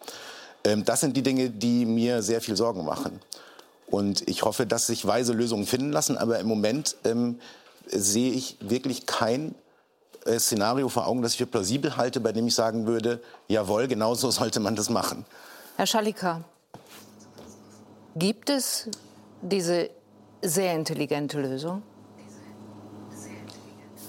[0.66, 3.22] Ähm, das sind die Dinge, die mir sehr viel Sorgen machen.
[3.96, 6.18] Und ich hoffe, dass sich weise Lösungen finden lassen.
[6.18, 7.40] Aber im Moment ähm,
[7.88, 9.56] sehe ich wirklich kein
[10.26, 13.88] äh, Szenario vor Augen, das ich für plausibel halte, bei dem ich sagen würde, jawohl,
[13.88, 15.26] genau so sollte man das machen.
[15.78, 16.44] Herr Schalika,
[18.18, 18.90] gibt es
[19.42, 19.90] diese
[20.42, 21.82] sehr intelligente Lösung?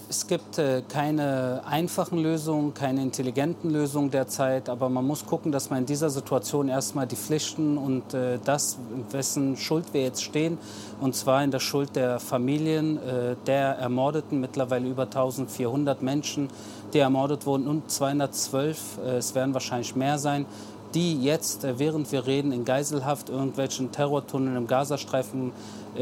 [0.08, 5.68] Es gibt äh, keine einfachen Lösungen, keine intelligenten Lösungen derzeit, aber man muss gucken, dass
[5.68, 10.22] man in dieser Situation erstmal die Pflichten und äh, das, in wessen Schuld wir jetzt
[10.22, 10.58] stehen,
[11.00, 16.50] und zwar in der Schuld der Familien äh, der Ermordeten, mittlerweile über 1400 Menschen,
[16.92, 20.46] die ermordet wurden und 212, äh, es werden wahrscheinlich mehr sein,
[20.94, 25.50] die jetzt, äh, während wir reden, in Geiselhaft irgendwelchen Terrortunneln im Gazastreifen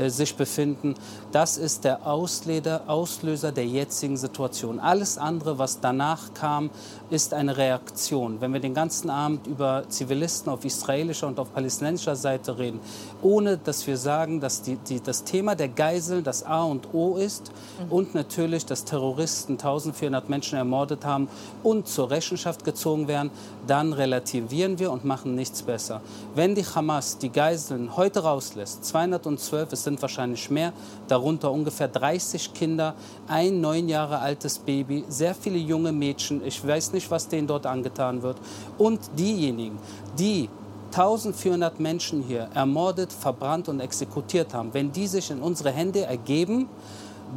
[0.08, 0.96] sich befinden.
[1.34, 4.78] Das ist der Auslöser der jetzigen Situation.
[4.78, 6.70] Alles andere, was danach kam,
[7.10, 8.40] ist eine Reaktion.
[8.40, 12.78] Wenn wir den ganzen Abend über Zivilisten auf israelischer und auf palästinensischer Seite reden,
[13.20, 17.16] ohne dass wir sagen, dass die, die, das Thema der Geiseln das A und O
[17.16, 17.90] ist mhm.
[17.90, 21.26] und natürlich, dass Terroristen 1400 Menschen ermordet haben
[21.64, 23.32] und zur Rechenschaft gezogen werden,
[23.66, 26.00] dann relativieren wir und machen nichts besser.
[26.36, 30.72] Wenn die Hamas die Geiseln heute rauslässt, 212, es sind wahrscheinlich mehr,
[31.08, 32.94] darunter ungefähr 30 Kinder,
[33.26, 36.44] ein neun Jahre altes Baby, sehr viele junge Mädchen.
[36.44, 38.38] Ich weiß nicht, was denen dort angetan wird.
[38.78, 39.78] Und diejenigen,
[40.18, 40.48] die
[40.92, 46.68] 1400 Menschen hier ermordet, verbrannt und exekutiert haben, wenn die sich in unsere Hände ergeben,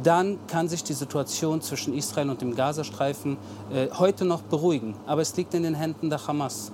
[0.02, 3.36] dann kann sich die Situation zwischen Israel und dem Gazastreifen
[3.72, 4.94] äh, heute noch beruhigen.
[5.06, 6.70] Aber es liegt in den Händen der Hamas.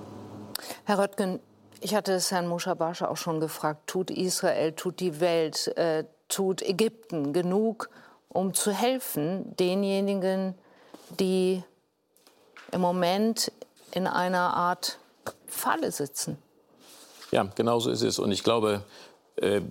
[0.83, 1.39] Herr Röttgen,
[1.81, 6.61] ich hatte es Herrn Mushabascha auch schon gefragt, tut Israel, tut die Welt, äh, tut
[6.61, 7.89] Ägypten genug,
[8.29, 10.55] um zu helfen denjenigen,
[11.19, 11.63] die
[12.71, 13.51] im Moment
[13.91, 14.99] in einer Art
[15.47, 16.37] Falle sitzen?
[17.31, 18.19] Ja, genau so ist es.
[18.19, 18.83] Und ich glaube,
[19.37, 19.61] äh,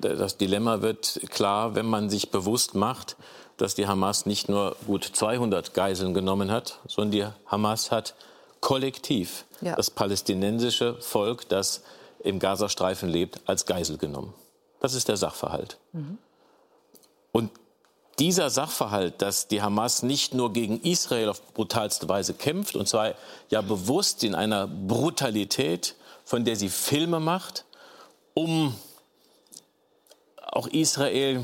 [0.00, 3.16] das Dilemma wird klar, wenn man sich bewusst macht,
[3.56, 8.14] dass die Hamas nicht nur gut 200 Geiseln genommen hat, sondern die Hamas hat
[8.60, 9.74] kollektiv ja.
[9.76, 11.82] das palästinensische Volk, das
[12.20, 14.34] im Gazastreifen lebt, als Geisel genommen.
[14.80, 15.78] Das ist der Sachverhalt.
[15.92, 16.18] Mhm.
[17.32, 17.50] Und
[18.18, 23.14] dieser Sachverhalt, dass die Hamas nicht nur gegen Israel auf brutalste Weise kämpft, und zwar
[23.50, 27.64] ja bewusst in einer Brutalität, von der sie Filme macht
[28.38, 28.72] um
[30.46, 31.42] auch Israel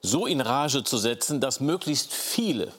[0.00, 2.72] so in Rage zu setzen, dass möglichst viele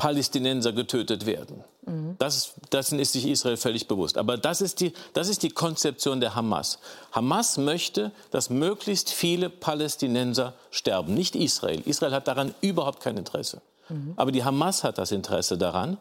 [0.00, 1.62] Palästinenser getötet werden.
[1.84, 2.16] Mhm.
[2.18, 4.16] Das, dessen ist sich Israel völlig bewusst.
[4.16, 6.78] Aber das ist, die, das ist die Konzeption der Hamas.
[7.12, 11.82] Hamas möchte, dass möglichst viele Palästinenser sterben, nicht Israel.
[11.84, 13.60] Israel hat daran überhaupt kein Interesse.
[13.90, 14.14] Mhm.
[14.16, 15.98] Aber die Hamas hat das Interesse daran,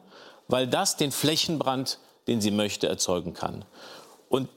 [0.47, 3.65] weil das den Flächenbrand, den sie möchte, erzeugen kann.
[4.29, 4.47] Und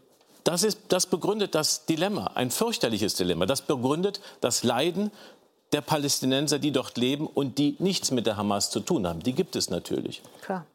[0.45, 3.47] das, ist, das begründet das Dilemma, ein fürchterliches Dilemma.
[3.47, 5.11] Das begründet das Leiden
[5.73, 9.21] der Palästinenser, die dort leben und die nichts mit der Hamas zu tun haben.
[9.21, 10.23] Die gibt es natürlich.
[10.43, 10.67] Klar.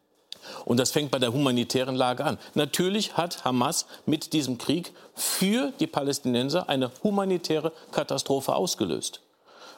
[0.66, 2.38] Und das fängt bei der humanitären Lage an.
[2.54, 9.22] Natürlich hat Hamas mit diesem Krieg für die Palästinenser eine humanitäre Katastrophe ausgelöst.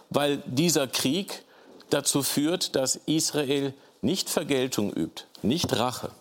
[0.10, 1.44] Weil dieser Krieg
[1.90, 6.12] dazu führt, dass Israel nicht Vergeltung übt, nicht Rache,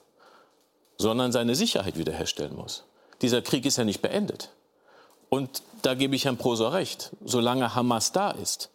[0.97, 2.85] sondern seine Sicherheit wiederherstellen muss.
[3.23, 4.51] Dieser Krieg ist ja nicht beendet.
[5.29, 7.11] Und da gebe ich Herrn Prosor recht.
[7.25, 8.71] Solange Hamas da ist,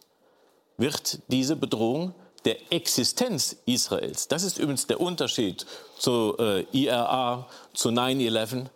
[0.76, 2.14] wird diese Bedrohung
[2.44, 5.64] der Existenz Israels, das ist übrigens der Unterschied
[5.98, 8.66] zu äh, IRA, zu 9-11,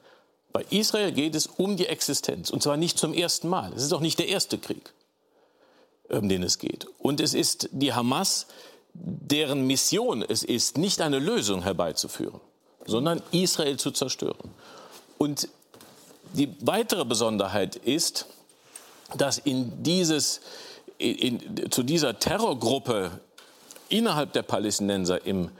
[0.53, 2.51] bei Israel geht es um die Existenz.
[2.51, 3.73] Und zwar nicht zum ersten Mal.
[3.75, 4.93] Es ist auch nicht der erste Krieg,
[6.09, 6.87] um den es geht.
[6.99, 8.47] Und es ist die Hamas,
[8.95, 12.41] deren Mission es ist, nicht eine Lösung herbeizuführen,
[12.87, 14.51] sondern Israel zu zerstören.
[15.19, 15.49] Und
[16.33, 18.27] die weitere Besonderheit ist,
[19.17, 20.41] dass in dieses,
[20.99, 23.11] in, zu dieser Terrorgruppe
[23.89, 25.51] innerhalb der Palästinenser im,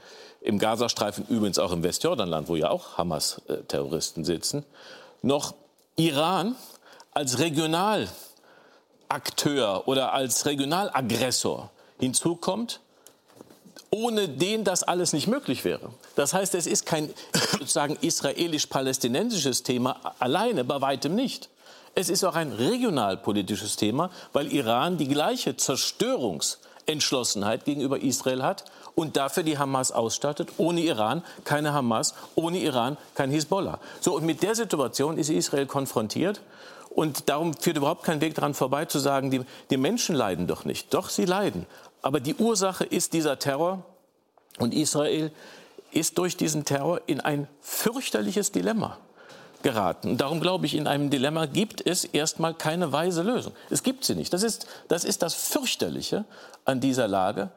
[0.41, 4.65] im Gazastreifen, übrigens auch im Westjordanland, wo ja auch Hamas-Terroristen sitzen,
[5.21, 5.53] noch
[5.95, 6.55] Iran
[7.11, 12.79] als Regionalakteur oder als Regionalaggressor hinzukommt,
[13.91, 15.89] ohne den das alles nicht möglich wäre.
[16.15, 17.11] Das heißt, es ist kein
[17.51, 21.49] sozusagen israelisch-palästinensisches Thema alleine, bei weitem nicht.
[21.99, 28.63] Es ist auch ein regionalpolitisches Thema, weil Iran die gleiche Zerstörungsentschlossenheit gegenüber Israel hat
[28.95, 30.47] und dafür die Hamas ausstattet.
[30.55, 33.79] Ohne Iran keine Hamas, ohne Iran kein Hisbollah.
[33.99, 36.39] So, und mit der Situation ist Israel konfrontiert.
[36.89, 40.63] Und darum führt überhaupt kein Weg daran vorbei zu sagen, die, die Menschen leiden doch
[40.63, 40.93] nicht.
[40.93, 41.65] Doch, sie leiden.
[42.01, 43.83] Aber die Ursache ist dieser Terror.
[44.57, 45.33] Und Israel
[45.91, 48.97] ist durch diesen Terror in ein fürchterliches Dilemma
[49.61, 50.17] geraten.
[50.17, 53.53] Darum glaube ich, in einem Dilemma gibt es erstmal keine weise Lösung.
[53.69, 54.33] Es gibt sie nicht.
[54.33, 56.25] Das ist, das ist das Fürchterliche
[56.65, 57.49] an dieser Lage,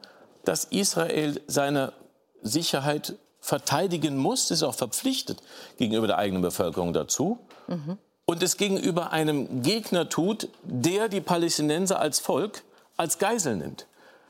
[0.43, 1.93] dass Israel seine
[2.41, 5.41] Sicherheit verteidigen muss, ist auch verpflichtet
[5.77, 7.39] gegenüber der eigenen Bevölkerung dazu.
[7.67, 7.97] Mhm.
[8.25, 12.63] Und es gegenüber einem Gegner tut, der die Palästinenser als Volk
[12.95, 13.87] als Geisel nimmt.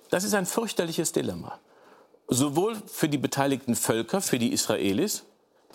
[0.09, 1.59] Das ist ein fürchterliches Dilemma.
[2.27, 5.23] Sowohl für die beteiligten Völker, für die Israelis,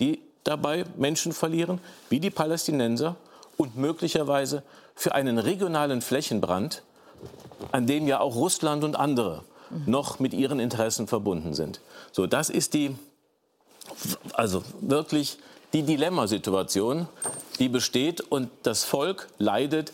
[0.00, 3.16] die dabei Menschen verlieren, wie die Palästinenser
[3.56, 4.62] und möglicherweise
[4.94, 6.82] für einen regionalen Flächenbrand,
[7.72, 9.44] an dem ja auch Russland und andere
[9.86, 11.80] noch mit ihren Interessen verbunden sind.
[12.12, 12.96] So, das ist die,
[14.32, 15.38] also wirklich
[15.72, 17.06] die Dilemmasituation,
[17.58, 19.92] die besteht und das Volk leidet.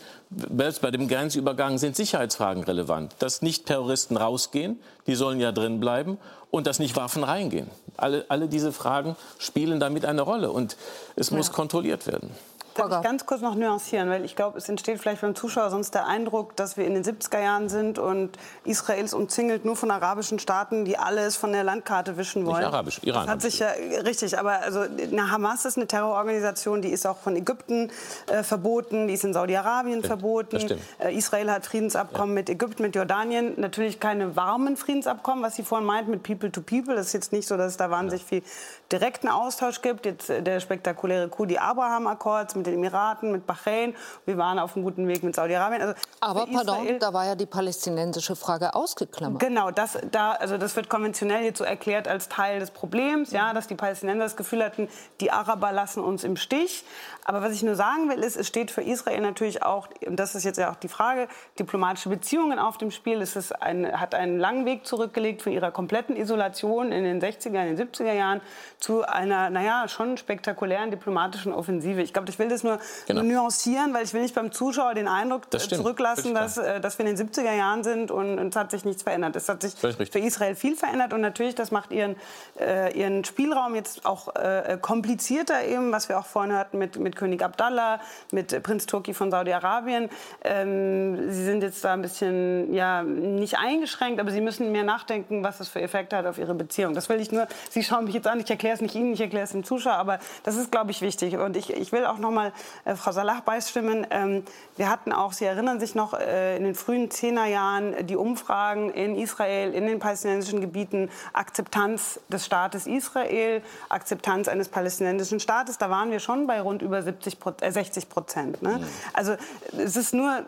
[0.57, 3.13] Selbst bei dem Grenzübergang sind Sicherheitsfragen relevant.
[3.19, 6.17] Dass nicht Terroristen rausgehen, die sollen ja drin bleiben,
[6.51, 7.69] und dass nicht Waffen reingehen.
[7.97, 10.77] Alle, alle diese Fragen spielen damit eine Rolle und
[11.17, 12.31] es muss kontrolliert werden.
[12.75, 15.93] Darf ich ganz kurz noch nuancieren, weil ich glaube, es entsteht vielleicht beim Zuschauer sonst
[15.95, 19.91] der Eindruck, dass wir in den 70er Jahren sind und Israel ist umzingelt nur von
[19.91, 22.57] arabischen Staaten, die alles von der Landkarte wischen wollen.
[22.57, 23.25] Nicht arabisch, Iran.
[23.25, 23.69] Das hat sich ja
[24.03, 27.91] richtig, aber also eine Hamas ist eine Terrororganisation, die ist auch von Ägypten
[28.27, 30.77] äh, verboten, die ist in Saudi-Arabien verboten.
[30.99, 32.41] Äh, Israel hat Friedensabkommen ja.
[32.41, 36.61] mit Ägypten, mit Jordanien, natürlich keine warmen Friedensabkommen, was Sie vorhin meint mit People to
[36.61, 36.95] People.
[36.95, 38.27] Das ist jetzt nicht so, dass es da wahnsinnig ja.
[38.27, 38.43] viel
[38.91, 40.05] direkten Austausch gibt.
[40.05, 43.95] Jetzt äh, der spektakuläre Coup, die Abraham-Akkords mit den Emiraten, mit Bahrain.
[44.25, 45.81] Wir waren auf einem guten Weg mit Saudi-Arabien.
[45.81, 49.39] Also Aber pardon, da war ja die palästinensische Frage ausgeklammert.
[49.39, 53.53] Genau, das, da, also das wird konventionell jetzt so erklärt als Teil des Problems, ja,
[53.53, 54.89] dass die Palästinenser das Gefühl hatten,
[55.21, 56.83] die Araber lassen uns im Stich.
[57.27, 60.35] Aber was ich nur sagen will, ist, es steht für Israel natürlich auch, und das
[60.35, 63.19] ist jetzt ja auch die Frage, diplomatische Beziehungen auf dem Spiel.
[63.21, 67.67] Es ist ein, hat einen langen Weg zurückgelegt von ihrer kompletten Isolation in den 60er,
[67.67, 68.41] in den 70er Jahren
[68.79, 72.01] zu einer, naja, schon spektakulären diplomatischen Offensive.
[72.01, 73.23] Ich glaube, ich will das nur, genau.
[73.23, 76.97] nur, nuancieren, weil ich will nicht beim Zuschauer den Eindruck das zurücklassen, dass, äh, dass
[76.97, 79.35] wir in den 70er Jahren sind und, und es hat sich nichts verändert.
[79.35, 82.15] Es hat sich für Israel viel verändert und natürlich, das macht ihren,
[82.59, 87.15] äh, ihren Spielraum jetzt auch äh, komplizierter eben, was wir auch vorhin hörten mit, mit
[87.15, 87.99] König Abdallah,
[88.31, 90.09] mit Prinz Turki von Saudi-Arabien.
[90.43, 95.43] Ähm, sie sind jetzt da ein bisschen, ja, nicht eingeschränkt, aber sie müssen mehr nachdenken,
[95.43, 96.93] was das für Effekte hat auf ihre Beziehung.
[96.93, 99.21] Das will ich nur, Sie schauen mich jetzt an, ich erkläre es nicht Ihnen, ich
[99.21, 101.37] erkläre es dem Zuschauer, aber das ist, glaube ich, wichtig.
[101.37, 102.53] Und ich, ich will auch noch mal nochmal
[102.85, 104.05] äh, Frau Salah beistimmen.
[104.09, 104.43] Ähm,
[104.77, 109.15] wir hatten auch, Sie erinnern sich noch, äh, in den frühen Zehnerjahren die Umfragen in
[109.15, 115.77] Israel, in den palästinensischen Gebieten, Akzeptanz des Staates Israel, Akzeptanz eines palästinensischen Staates.
[115.77, 118.61] Da waren wir schon bei rund über 70, äh, 60 Prozent.
[118.61, 118.79] Ne?
[118.79, 118.87] Mhm.
[119.13, 119.35] Also
[119.77, 120.43] es ist nur,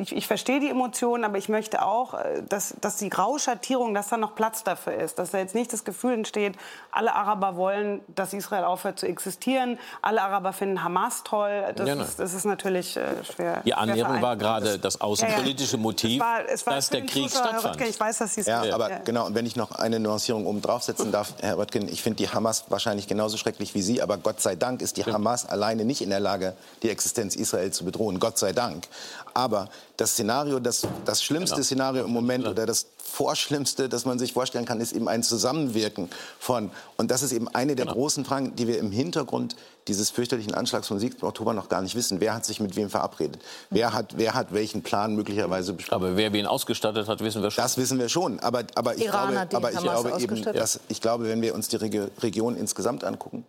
[0.00, 4.08] ich, ich verstehe die Emotionen, aber ich möchte auch, äh, dass, dass die Grauschattierung, dass
[4.08, 6.56] da noch Platz dafür ist, dass da jetzt nicht das Gefühl entsteht,
[6.90, 11.41] alle Araber wollen, dass Israel aufhört zu existieren, alle Araber finden Hamas toll.
[11.74, 13.62] Das, ja, ist, das ist natürlich äh, schwer.
[13.64, 17.80] Die Annäherung war gerade das außenpolitische Motiv, es war, es war dass der Krieg stattfand.
[17.80, 18.98] ich weiß, dass Sie es ja, aber ja.
[18.98, 19.26] genau.
[19.26, 22.64] Und wenn ich noch eine Nuancierung oben draufsetzen darf, Herr Röttgen, ich finde die Hamas
[22.68, 26.10] wahrscheinlich genauso schrecklich wie Sie, aber Gott sei Dank ist die Hamas alleine nicht in
[26.10, 28.20] der Lage, die Existenz Israels zu bedrohen.
[28.20, 28.86] Gott sei Dank.
[29.34, 31.64] Aber das Szenario, das, das schlimmste genau.
[31.64, 36.08] Szenario im Moment oder das Vorschlimmste, das man sich vorstellen kann, ist eben ein Zusammenwirken
[36.38, 36.70] von.
[36.96, 37.96] Und das ist eben eine der genau.
[37.96, 39.54] großen Fragen, die wir im Hintergrund
[39.86, 41.22] dieses fürchterlichen Anschlags vom 7.
[41.22, 42.20] Oktober noch gar nicht wissen.
[42.20, 43.42] Wer hat sich mit wem verabredet?
[43.68, 46.04] Wer hat, wer hat welchen Plan möglicherweise besprochen?
[46.04, 47.62] Aber wer wen ausgestattet hat, wissen wir schon.
[47.62, 48.40] Das wissen wir schon.
[48.40, 51.68] Aber, aber ich Iraner, glaube, aber ich glaube eben, dass, ich glaube, wenn wir uns
[51.68, 53.44] die Region insgesamt angucken,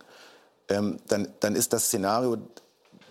[0.70, 2.38] ähm, dann, dann ist das Szenario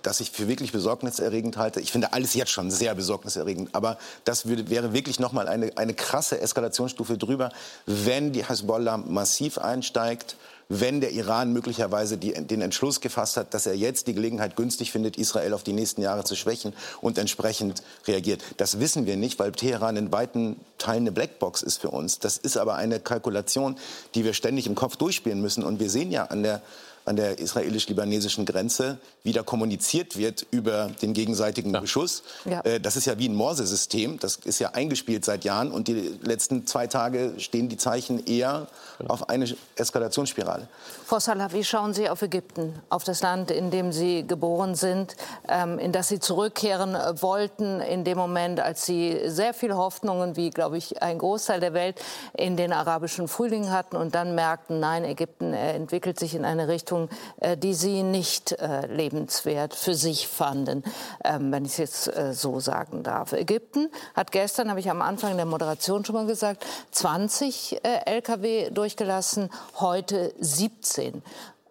[0.02, 1.80] das ich für wirklich besorgniserregend halte.
[1.80, 5.76] Ich finde alles jetzt schon sehr besorgniserregend, aber das würde, wäre wirklich noch mal eine,
[5.76, 7.50] eine krasse Eskalationsstufe drüber,
[7.86, 10.36] wenn die Hezbollah massiv einsteigt,
[10.68, 14.90] wenn der Iran möglicherweise die, den Entschluss gefasst hat, dass er jetzt die Gelegenheit günstig
[14.90, 16.72] findet, Israel auf die nächsten Jahre zu schwächen
[17.02, 18.42] und entsprechend reagiert.
[18.56, 22.20] Das wissen wir nicht, weil Teheran in weiten Teilen eine Blackbox ist für uns.
[22.20, 23.76] Das ist aber eine Kalkulation,
[24.14, 25.62] die wir ständig im Kopf durchspielen müssen.
[25.62, 26.62] Und wir sehen ja an der
[27.04, 31.80] an der israelisch-libanesischen Grenze wieder kommuniziert wird über den gegenseitigen ja.
[31.80, 32.22] Beschuss.
[32.44, 32.60] Ja.
[32.60, 34.18] Äh, das ist ja wie ein Morse-System.
[34.18, 35.70] Das ist ja eingespielt seit Jahren.
[35.72, 38.66] Und die letzten zwei Tage stehen die Zeichen eher
[38.98, 39.14] genau.
[39.14, 39.46] auf eine
[39.76, 40.68] Eskalationsspirale.
[41.04, 45.16] Frau Salah, wie schauen Sie auf Ägypten, auf das Land, in dem Sie geboren sind,
[45.48, 50.36] ähm, in das Sie zurückkehren äh, wollten, in dem Moment, als Sie sehr viele Hoffnungen,
[50.36, 52.00] wie, glaube ich, ein Großteil der Welt,
[52.36, 56.68] in den arabischen Frühling hatten und dann merkten, nein, Ägypten äh, entwickelt sich in eine
[56.68, 57.08] Richtung, Richtung,
[57.40, 60.84] äh, die Sie nicht äh, lebenswert für sich fanden,
[61.24, 63.32] ähm, wenn ich es jetzt äh, so sagen darf.
[63.32, 69.50] Ägypten hat gestern, habe ich am Anfang der Moderation schon mal gesagt, 20 Lkw durchgelassen,
[69.80, 71.22] heute 17.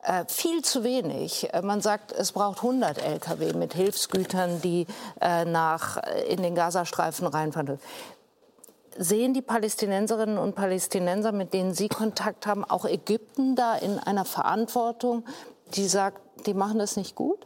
[0.03, 1.49] Äh, viel zu wenig.
[1.61, 4.87] Man sagt, es braucht 100 Lkw mit Hilfsgütern, die
[5.19, 5.97] nach,
[6.27, 7.79] in den Gazastreifen reinfahren
[9.01, 14.25] sehen die Palästinenserinnen und Palästinenser, mit denen Sie Kontakt haben, auch Ägypten da in einer
[14.25, 15.25] Verantwortung,
[15.75, 17.39] die sagt, die machen das nicht gut?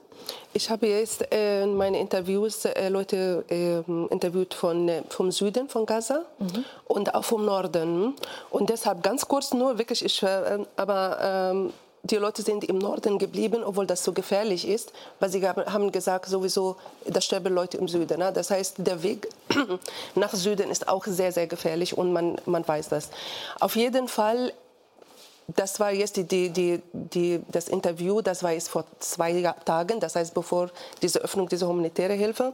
[0.54, 3.80] Ich habe jetzt äh, in meinen Interviews äh, Leute äh,
[4.12, 6.66] interviewt von, äh, vom Süden von Gaza mhm.
[6.88, 8.16] und auch vom Norden.
[8.50, 11.74] Und deshalb ganz kurz nur, wirklich, ich, äh, aber ähm,
[12.06, 16.28] die Leute sind im Norden geblieben, obwohl das so gefährlich ist, weil sie haben gesagt,
[16.28, 16.76] sowieso,
[17.06, 18.20] da sterben Leute im Süden.
[18.20, 18.32] Ne?
[18.32, 19.28] Das heißt, der Weg
[20.16, 23.10] nach Süden ist auch sehr, sehr gefährlich und man, man weiß das.
[23.60, 24.54] Auf jeden Fall,
[25.48, 30.00] das war jetzt die, die, die, die, das Interview, das war jetzt vor zwei Tagen,
[30.00, 30.70] das heißt bevor
[31.02, 32.54] diese Öffnung dieser humanitären Hilfe.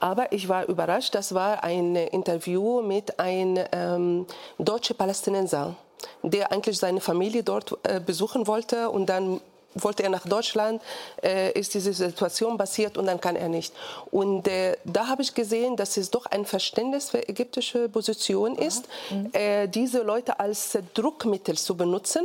[0.00, 4.26] Aber ich war überrascht, das war ein Interview mit einem ähm,
[4.58, 5.76] deutschen Palästinenser
[6.24, 9.40] der eigentlich seine Familie dort äh, besuchen wollte und dann
[9.74, 10.82] wollte er nach Deutschland,
[11.22, 13.74] äh, ist diese Situation passiert und dann kann er nicht.
[14.10, 18.88] Und äh, da habe ich gesehen, dass es doch ein Verständnis für ägyptische Position ist,
[19.10, 19.30] mhm.
[19.32, 22.24] äh, diese Leute als Druckmittel zu benutzen,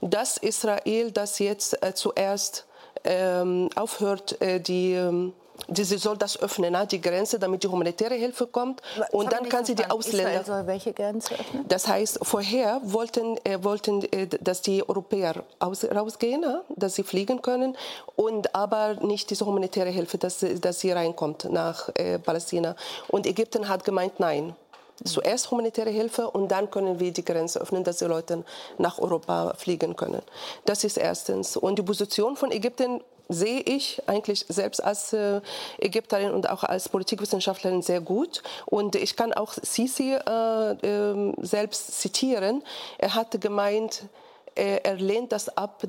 [0.00, 2.66] dass Israel das jetzt äh, zuerst
[3.04, 4.60] ähm, aufhört, äh,
[5.68, 8.82] die sie soll das öffnen, ne, die Grenze, damit die humanitäre Hilfe kommt.
[8.96, 10.40] Das und dann kann sie die Ausländer.
[10.40, 11.64] Israel soll welche Grenze öffnen?
[11.68, 17.02] Das heißt, vorher wollten, äh, wollten äh, dass die Europäer aus, rausgehen, ne, dass sie
[17.02, 17.76] fliegen können,
[18.16, 22.76] und aber nicht diese humanitäre Hilfe, dass, dass sie reinkommt nach äh, Palästina.
[23.08, 24.54] Und Ägypten hat gemeint, nein.
[25.04, 28.44] Zuerst humanitäre Hilfe und dann können wir die Grenze öffnen, dass die Leute
[28.78, 30.22] nach Europa fliegen können.
[30.64, 31.54] Das ist erstens.
[31.58, 35.40] Und die Position von Ägypten sehe ich eigentlich selbst als äh,
[35.78, 38.42] Ägypterin und auch als Politikwissenschaftlerin sehr gut.
[38.66, 42.62] Und ich kann auch Sisi äh, äh, selbst zitieren.
[42.98, 44.04] Er hatte gemeint,
[44.58, 45.82] er lehnt das ab,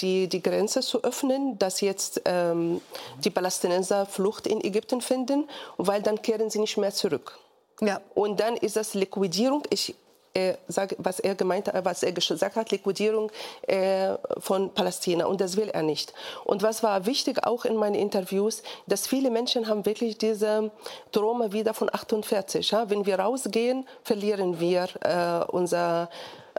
[0.00, 2.80] die, die Grenze zu öffnen, dass jetzt ähm,
[3.22, 7.38] die Palästinenser Flucht in Ägypten finden, weil dann kehren sie nicht mehr zurück.
[7.82, 8.00] Ja.
[8.14, 9.64] Und dann ist das Liquidierung.
[9.68, 9.94] Ich
[10.34, 13.30] äh, sag, was er gemeint hat, was er gesagt hat, Liquidierung
[13.62, 15.26] äh, von Palästina.
[15.26, 16.12] Und das will er nicht.
[16.44, 20.70] Und was war wichtig auch in meinen Interviews, dass viele Menschen haben wirklich diese
[21.12, 22.70] Trauma wieder von 48.
[22.70, 22.90] Ja?
[22.90, 26.10] Wenn wir rausgehen, verlieren wir äh, unser,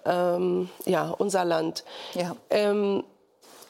[0.05, 1.84] ähm, ja, unser Land.
[2.13, 2.36] Ja.
[2.49, 3.03] Ähm,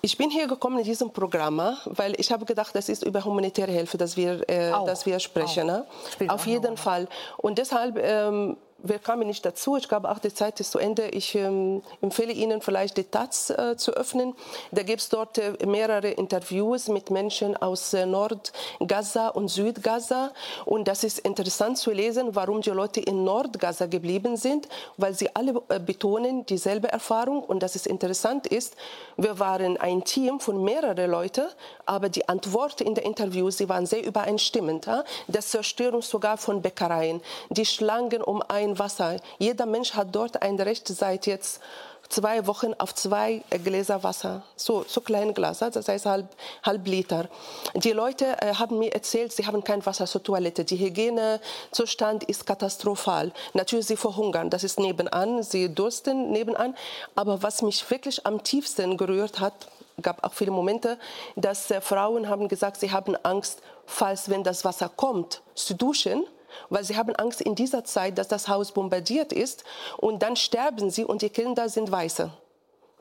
[0.01, 3.72] Ich bin hier gekommen in diesem Programm, weil ich habe gedacht, das ist über humanitäre
[3.72, 5.66] Hilfe, dass wir, äh, dass wir sprechen.
[5.66, 5.84] Ne?
[6.28, 7.08] Auf jeden Fall.
[7.38, 9.78] Und deshalb ähm, wir kamen nicht dazu.
[9.78, 11.08] Ich glaube, auch die Zeit ist zu Ende.
[11.10, 14.36] Ich ähm, empfehle Ihnen vielleicht die Taz äh, zu öffnen.
[14.72, 20.32] Da gibt es dort äh, mehrere Interviews mit Menschen aus äh, Nord-Gaza und Süd-Gaza.
[20.66, 24.68] Und das ist interessant zu lesen, warum die Leute in Nord-Gaza geblieben sind,
[24.98, 27.44] weil sie alle äh, betonen dieselbe Erfahrung.
[27.44, 28.76] Und das ist interessant ist,
[29.18, 31.46] wir waren ein Team von mehreren Leuten,
[31.86, 34.86] aber die Antworten in den Interviews, sie waren sehr übereinstimmend.
[34.86, 35.04] Ja?
[35.28, 39.18] Das Zerstörung sogar von Bäckereien, die Schlangen um ein Wasser.
[39.38, 41.62] Jeder Mensch hat dort ein Recht seit jetzt
[42.10, 46.28] zwei Wochen auf zwei Gläser Wasser, so, so kleine Gläser, das heißt halb,
[46.64, 47.28] halb Liter.
[47.74, 50.66] Die Leute äh, haben mir erzählt, sie haben kein Wasser zur Toilette.
[50.66, 53.32] Die Hygienezustand ist katastrophal.
[53.54, 56.76] Natürlich, sie verhungern, das ist nebenan, sie dursten nebenan.
[57.16, 59.68] Aber was mich wirklich am tiefsten gerührt hat,
[60.02, 60.98] gab auch viele Momente,
[61.36, 66.26] dass äh, Frauen haben gesagt, sie haben Angst, falls wenn das Wasser kommt, zu duschen
[66.70, 69.64] weil sie haben Angst in dieser Zeit, dass das Haus bombardiert ist
[69.97, 72.32] und dann sterben sie und die Kinder sind Weiße.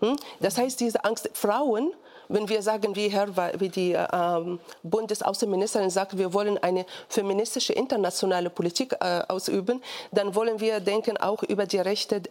[0.01, 0.17] Hm?
[0.41, 1.93] Das heißt, diese Angst, Frauen,
[2.29, 3.29] wenn wir sagen, wie, Herr,
[3.61, 9.83] wie die äh, Bundesaußenministerin sagt, wir wollen eine feministische internationale Politik äh, ausüben,
[10.13, 12.23] dann wollen wir denken auch über die Rechte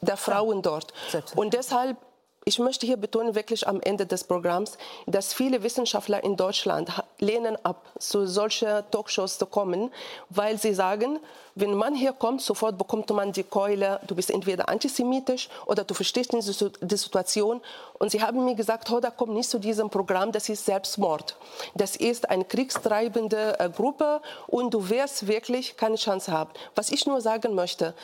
[0.00, 0.92] der Frauen dort.
[1.34, 1.96] Und deshalb
[2.44, 4.76] ich möchte hier betonen, wirklich am Ende des Programms,
[5.06, 9.90] dass viele Wissenschaftler in Deutschland lehnen ab, zu solchen Talkshows zu kommen,
[10.28, 11.20] weil sie sagen,
[11.54, 15.94] wenn man hier kommt, sofort bekommt man die Keule, du bist entweder antisemitisch oder du
[15.94, 16.48] verstehst nicht
[16.80, 17.60] die Situation.
[17.98, 21.36] Und sie haben mir gesagt, Hoda, komm nicht zu diesem Programm, das ist Selbstmord.
[21.74, 26.50] Das ist eine kriegstreibende äh, Gruppe und du wirst wirklich keine Chance haben.
[26.74, 27.94] Was ich nur sagen möchte,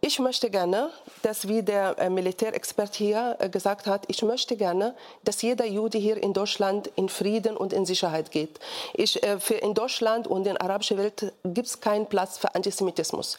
[0.00, 0.90] ich möchte gerne,
[1.22, 4.94] dass wie der äh, Militärexpert hier äh, gesagt hat, ich möchte gerne,
[5.24, 8.60] dass jeder Jude hier in Deutschland in Frieden und in Sicherheit geht.
[8.94, 12.54] Ich, äh, für in Deutschland und in der arabischen Welt gibt es keinen Platz für
[12.54, 13.36] Antisemitismus.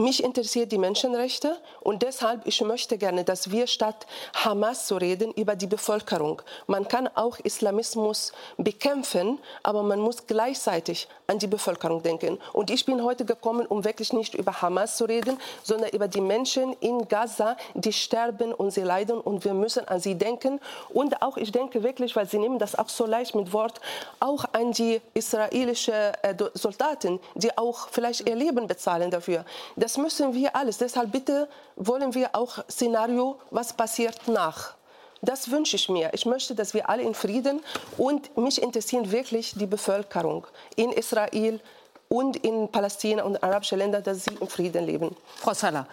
[0.00, 5.32] Mich interessiert die Menschenrechte und deshalb ich möchte gerne, dass wir statt Hamas zu reden
[5.32, 6.40] über die Bevölkerung.
[6.68, 12.38] Man kann auch Islamismus bekämpfen, aber man muss gleichzeitig an die Bevölkerung denken.
[12.52, 16.20] Und ich bin heute gekommen, um wirklich nicht über Hamas zu reden, sondern über die
[16.20, 20.60] Menschen in Gaza, die sterben und sie leiden und wir müssen an sie denken.
[20.90, 23.80] Und auch ich denke wirklich, weil sie nehmen das auch so leicht mit Wort,
[24.20, 25.92] auch an die israelischen
[26.22, 29.44] äh, Soldaten, die auch vielleicht ihr Leben bezahlen dafür.
[29.74, 30.78] Das müssen wir alles.
[30.78, 34.74] Deshalb bitte wollen wir auch Szenario, was passiert nach.
[35.22, 36.10] Das wünsche ich mir.
[36.12, 37.60] Ich möchte, dass wir alle in Frieden
[37.96, 41.60] und mich interessiert wirklich die Bevölkerung in Israel
[42.08, 45.16] und in Palästina und arabischen Ländern, dass sie in Frieden leben.
[45.36, 45.86] Frau Salah,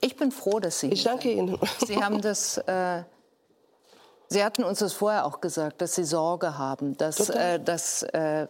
[0.00, 0.88] ich bin froh, dass Sie.
[0.88, 1.58] Ich danke Ihnen.
[1.86, 2.58] Sie haben das.
[2.58, 3.02] Äh,
[4.28, 8.46] Sie hatten uns das vorher auch gesagt, dass Sie Sorge haben, dass, äh, dass äh,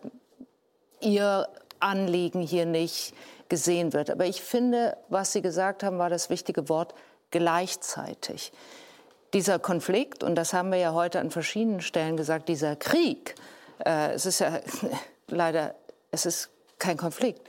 [1.01, 1.49] Ihr
[1.79, 3.15] Anliegen hier nicht
[3.51, 4.09] gesehen wird.
[4.09, 6.95] Aber ich finde, was Sie gesagt haben, war das wichtige Wort
[7.31, 8.53] gleichzeitig.
[9.35, 13.35] Dieser Konflikt, und das haben wir ja heute an verschiedenen Stellen gesagt, dieser Krieg,
[13.85, 14.61] äh, es ist ja
[15.29, 15.75] leider,
[16.11, 16.49] es ist
[16.79, 17.43] kein Konflikt,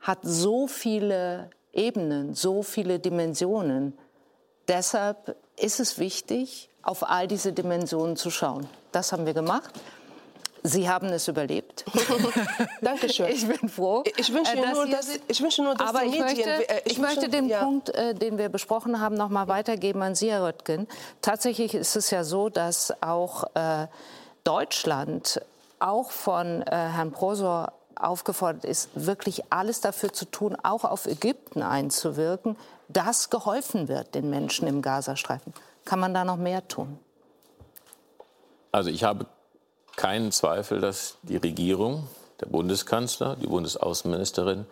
[0.00, 3.98] hat so viele Ebenen, so viele Dimensionen.
[4.68, 8.68] Deshalb ist es wichtig, auf all diese Dimensionen zu schauen.
[8.92, 9.70] Das haben wir gemacht.
[10.62, 11.84] Sie haben es überlebt.
[12.80, 13.28] Dankeschön.
[13.28, 14.04] Ich bin froh.
[14.16, 16.48] Ich wünsche äh, nur, dass, ich wünsche nur, dass aber die ich Medien...
[16.48, 17.62] Möchte, äh, ich, ich möchte den ja.
[17.62, 20.88] Punkt, äh, den wir besprochen haben, noch mal weitergeben an Sie, Herr Röttgen.
[21.22, 23.86] Tatsächlich ist es ja so, dass auch äh,
[24.44, 25.40] Deutschland
[25.78, 31.62] auch von äh, Herrn Prosor aufgefordert ist, wirklich alles dafür zu tun, auch auf Ägypten
[31.62, 32.56] einzuwirken,
[32.88, 35.52] dass geholfen wird den Menschen im Gazastreifen.
[35.84, 36.98] Kann man da noch mehr tun?
[38.72, 39.26] Also ich habe
[39.98, 42.08] keinen Zweifel, dass die Regierung,
[42.40, 44.64] der Bundeskanzler, die Bundesaußenministerin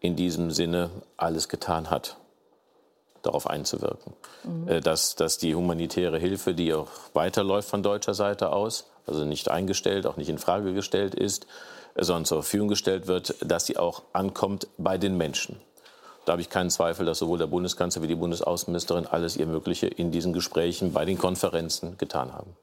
[0.00, 2.16] in diesem Sinne alles getan hat,
[3.22, 4.14] darauf einzuwirken.
[4.42, 4.80] Mhm.
[4.80, 10.06] Dass, dass die humanitäre Hilfe, die auch weiterläuft von deutscher Seite aus, also nicht eingestellt,
[10.06, 11.46] auch nicht in Frage gestellt ist,
[11.94, 15.60] sondern zur Verfügung gestellt wird, dass sie auch ankommt bei den Menschen.
[16.24, 19.88] Da habe ich keinen Zweifel, dass sowohl der Bundeskanzler wie die Bundesaußenministerin alles ihr Mögliche
[19.88, 22.56] in diesen Gesprächen, bei den Konferenzen getan haben.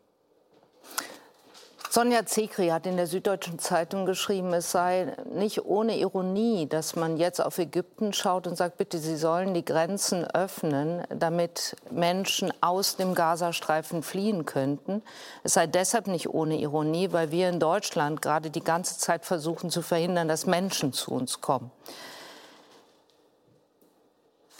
[1.98, 7.18] Sonja Zekri hat in der Süddeutschen Zeitung geschrieben, es sei nicht ohne Ironie, dass man
[7.18, 12.98] jetzt auf Ägypten schaut und sagt, bitte, Sie sollen die Grenzen öffnen, damit Menschen aus
[12.98, 15.02] dem Gazastreifen fliehen könnten.
[15.44, 19.72] Es sei deshalb nicht ohne Ironie, weil wir in Deutschland gerade die ganze Zeit versuchen
[19.72, 21.72] zu verhindern, dass Menschen zu uns kommen.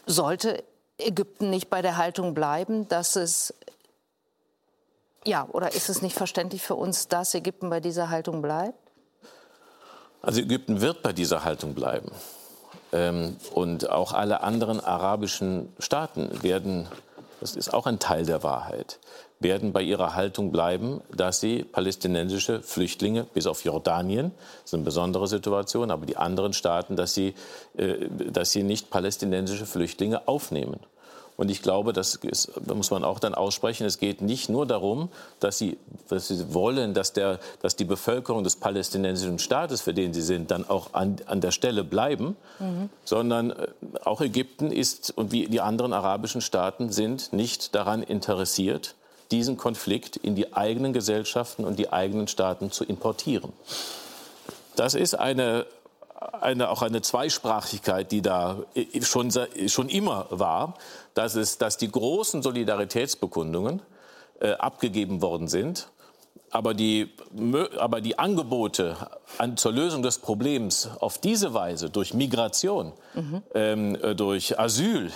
[0.08, 0.64] Sollte
[0.98, 3.54] Ägypten nicht bei der Haltung bleiben, dass es
[5.28, 8.80] ja, oder ist es nicht verständlich für uns, dass Ägypten bei dieser Haltung bleibt?
[10.22, 12.12] Also Ägypten wird bei dieser Haltung bleiben.
[12.94, 16.88] Ähm, und auch alle anderen arabischen Staaten werden,
[17.42, 19.00] das ist auch ein Teil der Wahrheit,
[19.40, 24.84] werden bei ihrer Haltung bleiben, dass sie palästinensische Flüchtlinge, bis auf Jordanien, das ist eine
[24.84, 27.36] besondere Situation, aber die anderen Staaten, dass sie,
[27.76, 30.80] äh, dass sie nicht palästinensische Flüchtlinge aufnehmen.
[31.38, 35.10] Und ich glaube, das ist, muss man auch dann aussprechen, es geht nicht nur darum,
[35.40, 35.78] dass sie,
[36.10, 40.50] dass sie wollen, dass, der, dass die Bevölkerung des palästinensischen Staates, für den sie sind,
[40.50, 42.90] dann auch an, an der Stelle bleiben, mhm.
[43.06, 43.68] sondern äh,
[44.04, 48.96] auch Ägypten ist und wie die anderen arabischen Staaten sind nicht daran interessiert,
[49.30, 53.54] diesen Konflikt in die eigenen Gesellschaften und die eigenen Staaten zu importieren.
[54.76, 55.66] Das ist eine,
[56.42, 58.64] eine, auch eine Zweisprachigkeit, die da
[59.02, 59.32] schon,
[59.68, 60.76] schon immer war,
[61.18, 63.82] dass, es, dass die großen Solidaritätsbekundungen
[64.40, 65.90] äh, abgegeben worden sind,
[66.52, 67.12] aber die,
[67.78, 68.96] aber die Angebote
[69.38, 73.42] an, zur Lösung des Problems auf diese Weise, durch Migration, mhm.
[73.54, 75.12] ähm, äh, durch Asyl,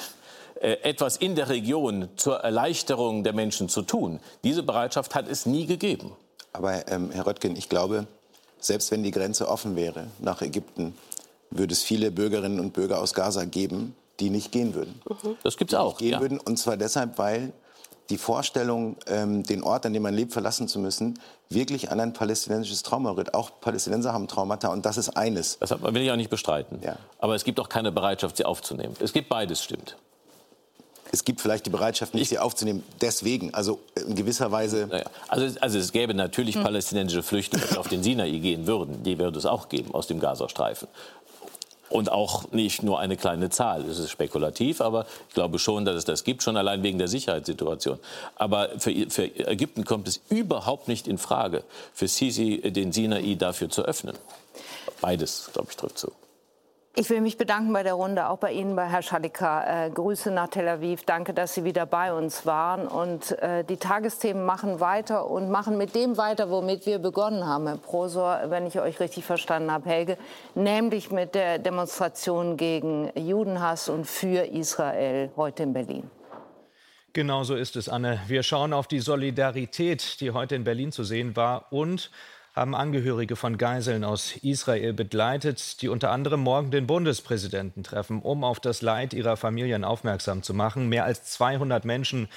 [0.59, 4.19] äh, etwas in der Region zur Erleichterung der Menschen zu tun.
[4.43, 6.11] Diese Bereitschaft hat es nie gegeben.
[6.51, 8.07] Aber ähm, Herr Röttgen, ich glaube,
[8.59, 10.95] selbst wenn die Grenze offen wäre nach Ägypten,
[11.51, 15.01] würde es viele Bürgerinnen und Bürger aus Gaza geben, die nicht gehen würden.
[15.09, 15.37] Mhm.
[15.43, 15.97] Das gibt es auch.
[15.97, 16.21] Gehen ja.
[16.21, 17.51] würden, und zwar deshalb, weil
[18.09, 21.19] die Vorstellung, ähm, den Ort, an dem man lebt, verlassen zu müssen,
[21.49, 23.33] wirklich an ein palästinensisches Trauma rührt.
[23.33, 25.57] Auch Palästinenser haben Traumata und das ist eines.
[25.59, 26.79] Das will ich auch nicht bestreiten.
[26.83, 26.97] Ja.
[27.19, 28.95] Aber es gibt auch keine Bereitschaft, sie aufzunehmen.
[28.99, 29.95] Es gibt beides, stimmt
[31.11, 32.83] es gibt vielleicht die Bereitschaft, nicht sie aufzunehmen.
[33.01, 34.87] Deswegen, also in gewisser Weise.
[34.89, 36.63] Naja, also, also, es gäbe natürlich hm.
[36.63, 39.03] palästinensische Flüchtlinge, die auf den Sinai gehen würden.
[39.03, 40.87] Die würde es auch geben aus dem Gazastreifen.
[41.91, 43.81] Und auch nicht nur eine kleine Zahl.
[43.81, 47.09] Es ist spekulativ, aber ich glaube schon, dass es das gibt, schon allein wegen der
[47.09, 47.99] Sicherheitssituation.
[48.35, 51.63] Aber für, für Ägypten kommt es überhaupt nicht in Frage,
[51.93, 54.17] für Sisi den Sinai dafür zu öffnen.
[55.01, 56.11] Beides, glaube ich, trifft zu.
[56.93, 59.85] Ich will mich bedanken bei der Runde, auch bei Ihnen, bei Herr Schalika.
[59.85, 61.03] Äh, Grüße nach Tel Aviv.
[61.05, 62.85] Danke, dass Sie wieder bei uns waren.
[62.85, 67.65] Und äh, die Tagesthemen machen weiter und machen mit dem weiter, womit wir begonnen haben,
[67.65, 70.17] Herr Prosor, wenn ich euch richtig verstanden habe, Helge,
[70.53, 76.11] nämlich mit der Demonstration gegen Judenhass und für Israel heute in Berlin.
[77.13, 78.19] Genau so ist es, Anne.
[78.27, 82.11] Wir schauen auf die Solidarität, die heute in Berlin zu sehen war und
[82.53, 88.43] haben Angehörige von Geiseln aus Israel begleitet, die unter anderem morgen den Bundespräsidenten treffen, um
[88.43, 90.89] auf das Leid ihrer Familien aufmerksam zu machen.
[90.89, 92.27] Mehr als 200 Menschen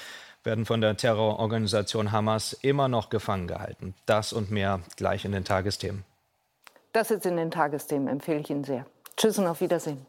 [0.43, 3.95] werden von der Terrororganisation Hamas immer noch gefangen gehalten.
[4.05, 6.05] Das und mehr gleich in den Tagesthemen.
[6.93, 8.85] Das jetzt in den Tagesthemen empfehle ich Ihnen sehr.
[9.17, 10.05] Tschüss und auf Wiedersehen.